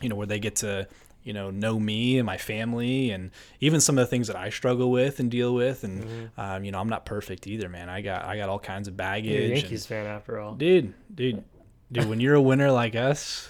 [0.02, 0.88] you know, where they get to,
[1.24, 4.50] you know, know me and my family and even some of the things that I
[4.50, 5.84] struggle with and deal with.
[5.84, 6.40] And, Mm-hmm.
[6.40, 7.90] um, you know, I'm not perfect either, man.
[7.90, 9.62] I got, I got all kinds of You're a baggage.
[9.62, 10.54] Yankees fan after all.
[10.56, 11.44] dude, dude,
[11.92, 13.50] dude, when you're a winner like us,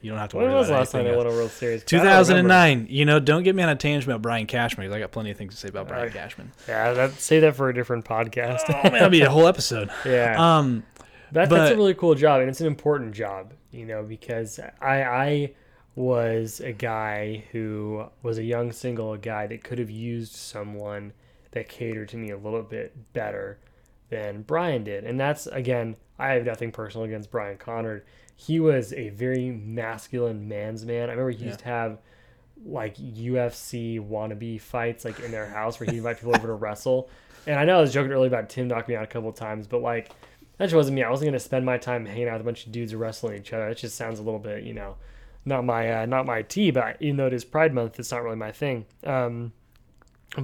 [0.00, 1.36] you don't have to When worry was the about last time anything they won a
[1.36, 1.82] World Series?
[1.82, 2.24] 'Cause I don't remember.
[2.48, 2.86] 2009.
[2.90, 5.30] You know, don't get me on a tangent about Brian Cashman because I got plenty
[5.30, 6.52] of things to say about Brian Uh, Cashman.
[6.68, 8.60] Yeah, that, say that for a different podcast.
[8.68, 9.90] Oh man, that'll be a whole episode.
[10.04, 10.36] yeah.
[10.58, 10.84] Um,
[11.32, 14.60] That, that's a But- really cool job, and it's an important job, you know, because
[14.80, 15.50] I I
[15.96, 21.12] was a guy who was a young single guy that could have used someone
[21.52, 23.58] that catered to me a little bit better
[24.10, 28.04] than Brian did, and that's again, I have nothing personal against Brian Connard.
[28.36, 31.08] He was a very masculine man's man.
[31.08, 31.98] I remember he used to have
[32.64, 37.08] like UFC wannabe fights like in their house where he'd invite people over to wrestle.
[37.46, 39.34] And I know I was joking earlier about Tim knocking me out a couple of
[39.34, 40.10] times, but like
[40.58, 41.02] that just wasn't me.
[41.02, 43.52] I wasn't gonna spend my time hanging out with a bunch of dudes wrestling each
[43.52, 43.68] other.
[43.68, 44.96] It just sounds a little bit, you know,
[45.44, 46.70] not my uh, not my tea.
[46.70, 48.86] But even though it is Pride Month, it's not really my thing.
[49.04, 49.52] Um,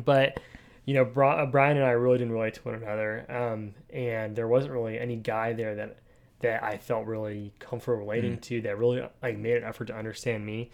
[0.04, 0.38] but
[0.84, 4.48] you know, uh, Brian and I really didn't relate to one another, um, and there
[4.48, 5.98] wasn't really any guy there that
[6.40, 10.44] that I felt really comfortable relating to that really like made an effort to understand
[10.44, 10.70] me.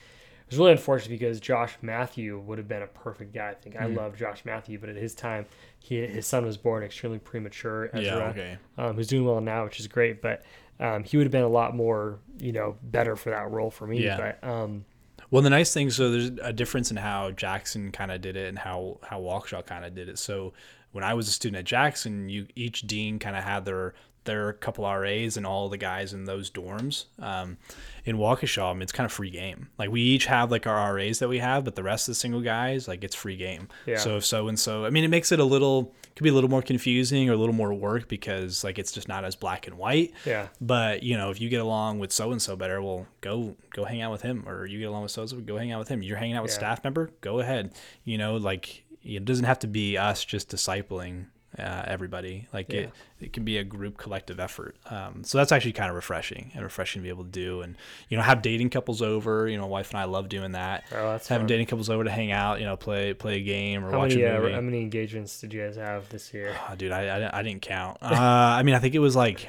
[0.46, 3.50] It was really unfortunate because Josh Matthew would have been a perfect guy.
[3.50, 5.44] I think I love Josh Matthew, but at his time,
[5.80, 7.90] he his son was born extremely premature.
[7.92, 8.59] Ezra, yeah, okay.
[8.78, 10.22] um, who's doing well now, which is great.
[10.22, 10.44] But
[10.78, 13.88] um, he would have been a lot more, you know, better for that role for
[13.88, 14.04] me.
[14.04, 14.34] Yeah.
[14.40, 14.84] But um,
[15.30, 18.48] Well, the nice thing, so there's a difference in how Jackson kind of did it
[18.48, 20.18] and how how Waukesha kind of did it.
[20.18, 20.52] So
[20.92, 24.52] when I was a student at Jackson, you each dean kind of had their their
[24.52, 27.06] couple RAs and all the guys in those dorms.
[27.18, 27.56] Um,
[28.04, 29.68] in Waukesha, I mean, it's kind of free game.
[29.78, 32.16] Like we each have like our RAs that we have, but the rest of the
[32.16, 33.68] single guys, like it's free game.
[33.86, 33.98] Yeah.
[33.98, 36.32] So if so and so, I mean, it makes it a little could be a
[36.32, 39.66] little more confusing or a little more work because like it's just not as black
[39.66, 40.12] and white.
[40.24, 43.54] yeah, But you know, if you get along with so and so better, well, go
[43.74, 45.72] go hang out with him, or you get along with so and so, go hang
[45.72, 46.02] out with him.
[46.02, 46.58] You're hanging out with Yeah.
[46.58, 47.72] staff member, go ahead.
[48.04, 51.26] You know, like it doesn't have to be us just discipling
[51.59, 52.47] uh, everybody.
[52.53, 52.90] Like it,
[53.20, 54.76] it can be a group collective effort.
[54.90, 57.62] Um, so that's actually kind of refreshing and refreshing to be able to do.
[57.62, 57.76] And
[58.09, 59.49] you know, have dating couples over.
[59.49, 60.84] You know, wife and I love doing that.
[60.92, 61.49] Oh, that's Having fun.
[61.49, 62.59] dating couples over to hang out.
[62.61, 64.53] You know, play play a game or how watch many a uh, movie.
[64.53, 66.55] how many engagements did you guys have this year?
[66.70, 67.99] Oh, dude, I, I, didn't- I didn't count.
[68.03, 69.49] Uh, I mean, I think it was like,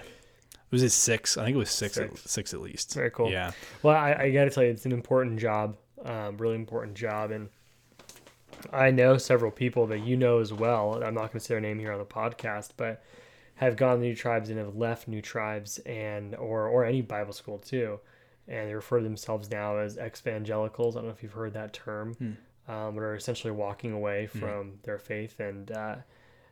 [0.71, 1.37] was it six?
[1.37, 2.23] I think it was six, Six.
[2.25, 2.93] At, six at least.
[2.93, 3.29] Very cool.
[3.31, 3.51] Yeah.
[3.83, 7.31] Well, I, I got to tell you, it's an important job, um, really important job,
[7.31, 7.49] and
[8.71, 11.01] I know several people that you know as well.
[11.03, 13.03] I'm not going to say their name here on the podcast, but
[13.55, 17.33] have gone to new tribes and have left new tribes and or or any Bible
[17.33, 17.99] school too,
[18.47, 20.95] and they refer to themselves now as ex-evangelicals.
[20.95, 22.15] I don't know if you've heard that term,
[22.67, 25.71] um, but are essentially walking away from their faith and.
[25.71, 25.95] Uh,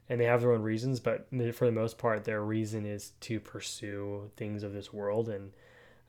[0.07, 3.39] and they have their own reasons, but for the most part, their reason is to
[3.39, 5.51] pursue things of this world and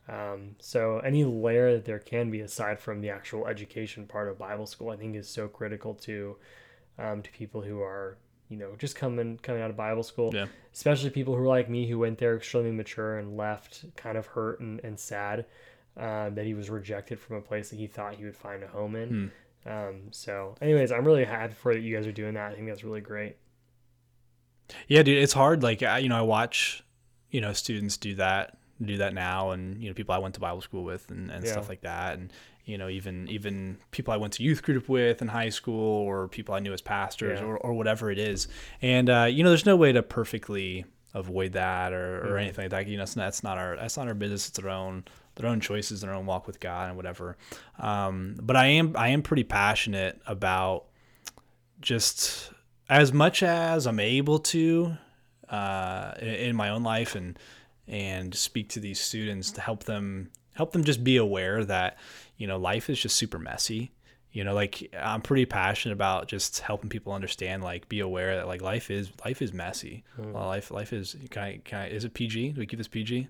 [0.09, 4.39] um, so any layer that there can be aside from the actual education part of
[4.39, 6.37] Bible school, I think is so critical to
[6.99, 8.17] um, to people who are
[8.49, 10.47] you know just coming coming out of Bible school, Yeah.
[10.73, 14.27] especially people who are like me who went there extremely mature and left kind of
[14.27, 15.47] hurt and, and sad
[15.97, 18.69] um, that he was rejected from a place that he thought he would find a
[18.69, 19.33] home in.
[19.65, 22.53] Um, so, anyways, I'm really happy for that you guys are doing that.
[22.53, 23.37] I think that's really great.
[24.89, 25.63] Yeah, dude, it's hard.
[25.63, 26.85] Like, I, you know, I watch,
[27.31, 30.41] you know, students do that, do that now, and you know, people I went to
[30.41, 31.53] Bible school with, and, and Yeah.
[31.53, 32.33] stuff like that, and
[32.65, 36.29] you know, even even people I went to youth group with in high school, or
[36.29, 37.47] people I knew as pastors, Yeah.
[37.47, 38.49] or or whatever it is.
[38.83, 42.41] And uh, you know, there's no way to perfectly avoid that or, or Mhm.
[42.43, 42.87] anything like that.
[42.87, 44.49] You know, it's not, that's not our that's not our business.
[44.49, 45.05] It's their own
[45.37, 47.37] their own choices, their own walk with God, and whatever.
[47.79, 50.85] Um, but I am I am pretty passionate about
[51.81, 52.53] just
[52.89, 54.97] as much as I'm able to
[55.49, 57.39] uh, in, in my own life and
[57.89, 61.99] and speak to these students to help them help them just be aware that
[62.37, 63.93] you know life is just super messy.
[64.33, 68.47] You know, like I'm pretty passionate about just helping people understand, like, be aware that
[68.47, 70.05] like life is life is messy.
[70.21, 70.33] Mm.
[70.33, 72.51] Well, life life is can I, can I, is it PG?
[72.53, 73.29] Do we keep this PG?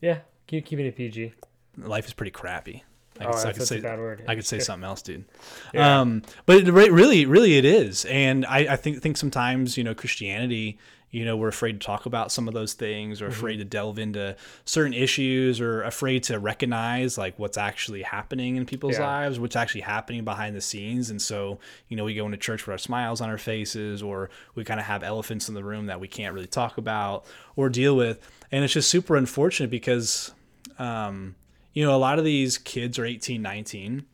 [0.00, 1.34] Yeah, keep keeping it PG.
[1.76, 2.84] life is pretty crappy.
[3.20, 4.24] I Oh, could, I that's could a say bad word.
[4.28, 5.24] I could say something else, dude.
[5.74, 6.00] Yeah.
[6.00, 8.04] Um, but it, really, really, it is.
[8.06, 10.78] And I, I think think sometimes you know Christianity,
[11.10, 13.98] you know, we're afraid to talk about some of those things, or afraid to delve
[13.98, 19.06] into certain issues, or afraid to recognize like what's actually happening in people's Yeah.
[19.06, 21.08] lives, what's actually happening behind the scenes.
[21.08, 24.30] And so, you know, we go into church with our smiles on our faces, or
[24.54, 27.68] we kind of have elephants in the room that we can't really talk about or
[27.68, 28.18] deal with.
[28.52, 30.32] And it's just super unfortunate because,
[30.78, 31.34] um,
[31.72, 34.04] you know, a lot of these kids are 18, 19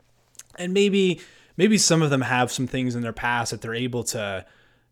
[0.55, 1.19] and maybe
[1.57, 4.45] maybe some of them have some things in their past that they're able to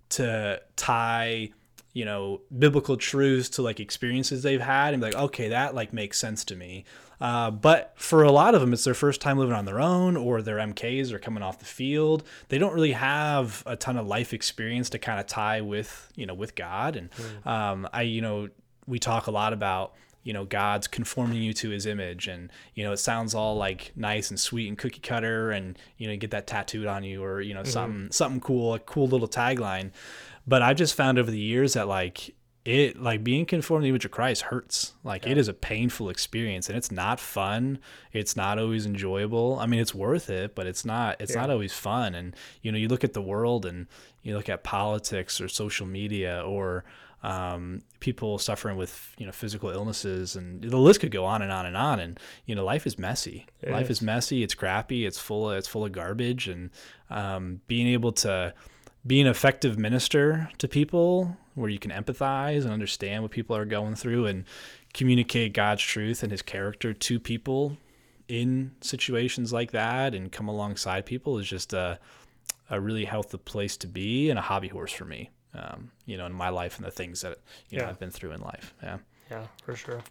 [0.09, 1.51] to tie
[1.93, 5.93] you know biblical truths to like experiences they've had and be like okay that like
[5.93, 6.85] makes sense to me.
[7.19, 10.17] Uh, but for a lot of them it's their first time living on their own
[10.17, 12.23] or their mks are coming off the field.
[12.49, 16.25] They don't really have a ton of life experience to kind of tie with you
[16.25, 16.95] know with god.
[16.95, 17.09] And
[17.45, 18.49] um, i you know
[18.87, 22.27] we talk a lot about you know god's conforming you to his image.
[22.27, 26.07] And you know it sounds all like nice and sweet and cookie cutter and you
[26.07, 29.07] know you get that tattooed on you or you know something something cool a cool
[29.07, 29.91] little tagline
[30.47, 32.33] but i've just found over the years that like
[32.63, 34.93] it like being conformed to the image of christ hurts.
[35.03, 37.79] Like it is a painful experience and it's not fun.
[38.13, 39.57] It's not always enjoyable.
[39.59, 41.41] I mean it's worth it but it's not it's Yeah.
[41.41, 42.13] not always fun.
[42.13, 43.87] And you know you look at the world and
[44.21, 46.83] you look at politics or social media or
[47.23, 51.51] um, people suffering with you know physical illnesses and the list could go on and
[51.51, 51.99] on and on.
[51.99, 53.47] And you know life is messy.
[53.63, 53.97] It life is.
[53.97, 54.01] is.
[54.03, 54.43] messy.
[54.43, 55.07] It's crappy.
[55.07, 56.47] It's full of it's full of garbage.
[56.47, 56.69] And
[57.09, 58.53] um, being able to
[59.05, 63.65] be an effective minister to people where you can empathize and understand what people are
[63.65, 64.45] going through and
[64.93, 67.77] communicate God's truth and his character to people
[68.27, 71.99] in situations like that and come alongside people is just a,
[72.69, 76.25] a really healthy place to be and a hobby horse for me um, you know
[76.25, 77.39] in my life and the things that
[77.69, 77.89] you know Yeah.
[77.89, 78.99] I've been through in life yeah
[79.29, 80.01] Yeah, for sure.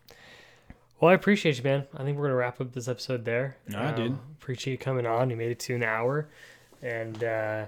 [1.01, 1.87] Well, I appreciate you, man.
[1.97, 3.57] I think we're gonna wrap up this episode there.
[3.75, 4.19] All right, dude.
[4.39, 5.31] Appreciate you coming on.
[5.31, 6.29] You made it to an hour,
[6.83, 7.67] and uh,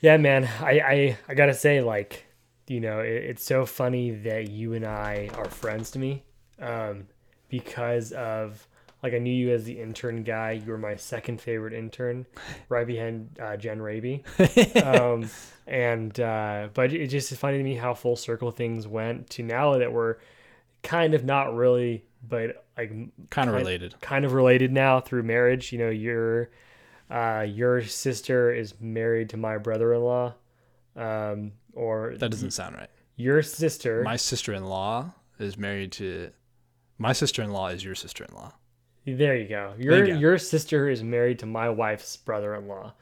[0.00, 0.48] yeah, man.
[0.60, 2.24] I, I I gotta say, like,
[2.66, 6.24] you know, it, it's so funny that you and I are friends to me,
[6.60, 7.06] um,
[7.48, 8.66] because of
[9.04, 10.52] like I knew you as the intern guy.
[10.52, 12.26] You were my second favorite intern,
[12.70, 14.24] right behind uh, Jen Raby.
[14.82, 15.28] um,
[15.66, 19.42] and uh, but it just is funny to me how full circle things went to
[19.42, 20.16] now that we're
[20.82, 22.92] kind of not really, but like
[23.28, 25.70] kind of related kind of related now through marriage.
[25.70, 26.48] You know, your
[27.14, 30.34] uh, your sister is married to my brother-in-law,
[30.96, 34.02] um, or that doesn't sound right your sister.
[34.02, 36.30] my sister-in-law is married to
[36.98, 38.52] my sister-in-law is your sister-in-law
[39.06, 39.74] There you go.
[39.78, 40.18] Your you go.
[40.18, 42.92] your sister is married to my wife's brother-in-law.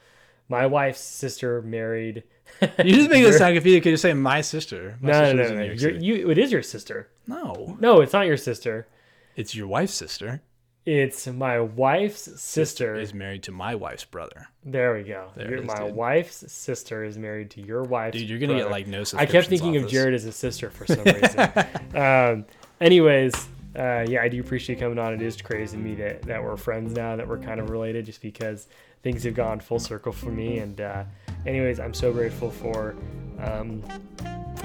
[0.49, 2.23] My wife's sister married.
[2.61, 5.35] you just make this sound confusing because you're saying my sister my No, no, sister
[5.35, 5.55] no, no.
[5.55, 5.59] no.
[5.61, 6.05] New York You're, City.
[6.05, 7.09] you, it is your sister.
[7.25, 8.87] no No, it's not your sister.
[9.35, 10.41] it's your wife's sister
[10.85, 12.95] It's my wife's sister.
[12.95, 15.29] is married to my wife's brother there we go.
[15.35, 15.95] There Your- it is, my dude.
[15.95, 18.17] wife's sister is married to your wife's.
[18.17, 19.91] dude you're gonna get like no I kept thinking of this.
[19.91, 21.51] Jared as a sister for some reason.
[21.95, 22.45] um,
[22.79, 23.33] anyways,
[23.77, 25.13] uh, yeah, I do appreciate coming on.
[25.13, 28.05] It is crazy to me that, that we're friends now, that we're kind of related,
[28.05, 28.67] just because
[29.01, 30.59] things have gone full circle for me.
[30.59, 31.03] And uh,
[31.45, 32.95] anyways, I'm so grateful for
[33.39, 33.83] um,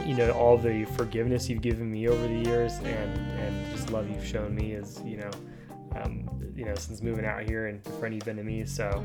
[0.05, 4.09] you know all the forgiveness you've given me over the years, and and just love
[4.09, 5.31] you've shown me as you know.
[5.97, 9.03] Um, you know, since moving out here and the friend you've been to me, so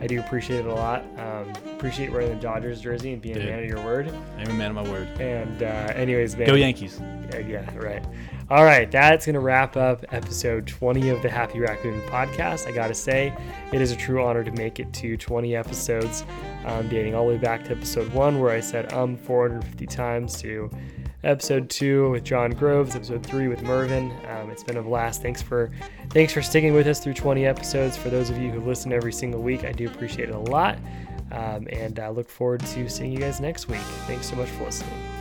[0.00, 1.02] I do appreciate it a lot.
[1.18, 3.48] Um, appreciate wearing the Dodgers jersey and being Dude.
[3.48, 4.14] a man of your word.
[4.38, 6.46] I'm a man of my word And uh, anyways, man.
[6.46, 7.00] go yankees
[7.32, 8.04] Yeah, yeah, right.
[8.50, 12.66] All right, that's going to wrap up episode 20 of the Happy Raccoon podcast.
[12.68, 13.32] I got to say,
[13.72, 16.24] it is a true honor to make it to 20 episodes,
[16.66, 20.40] um, dating all the way back to episode one, where I said um 450 times,
[20.42, 20.70] to
[21.24, 24.12] episode two with John Groves, episode three with Mervin.
[24.28, 25.22] Um, it's been a blast.
[25.22, 25.70] Thanks for
[26.10, 27.96] thanks for sticking with us through 20 episodes.
[27.96, 30.78] For those of you who listen every single week, I do appreciate it a lot.
[31.30, 33.80] Um, and I look forward to seeing you guys next week.
[34.06, 35.11] Thanks so much for listening.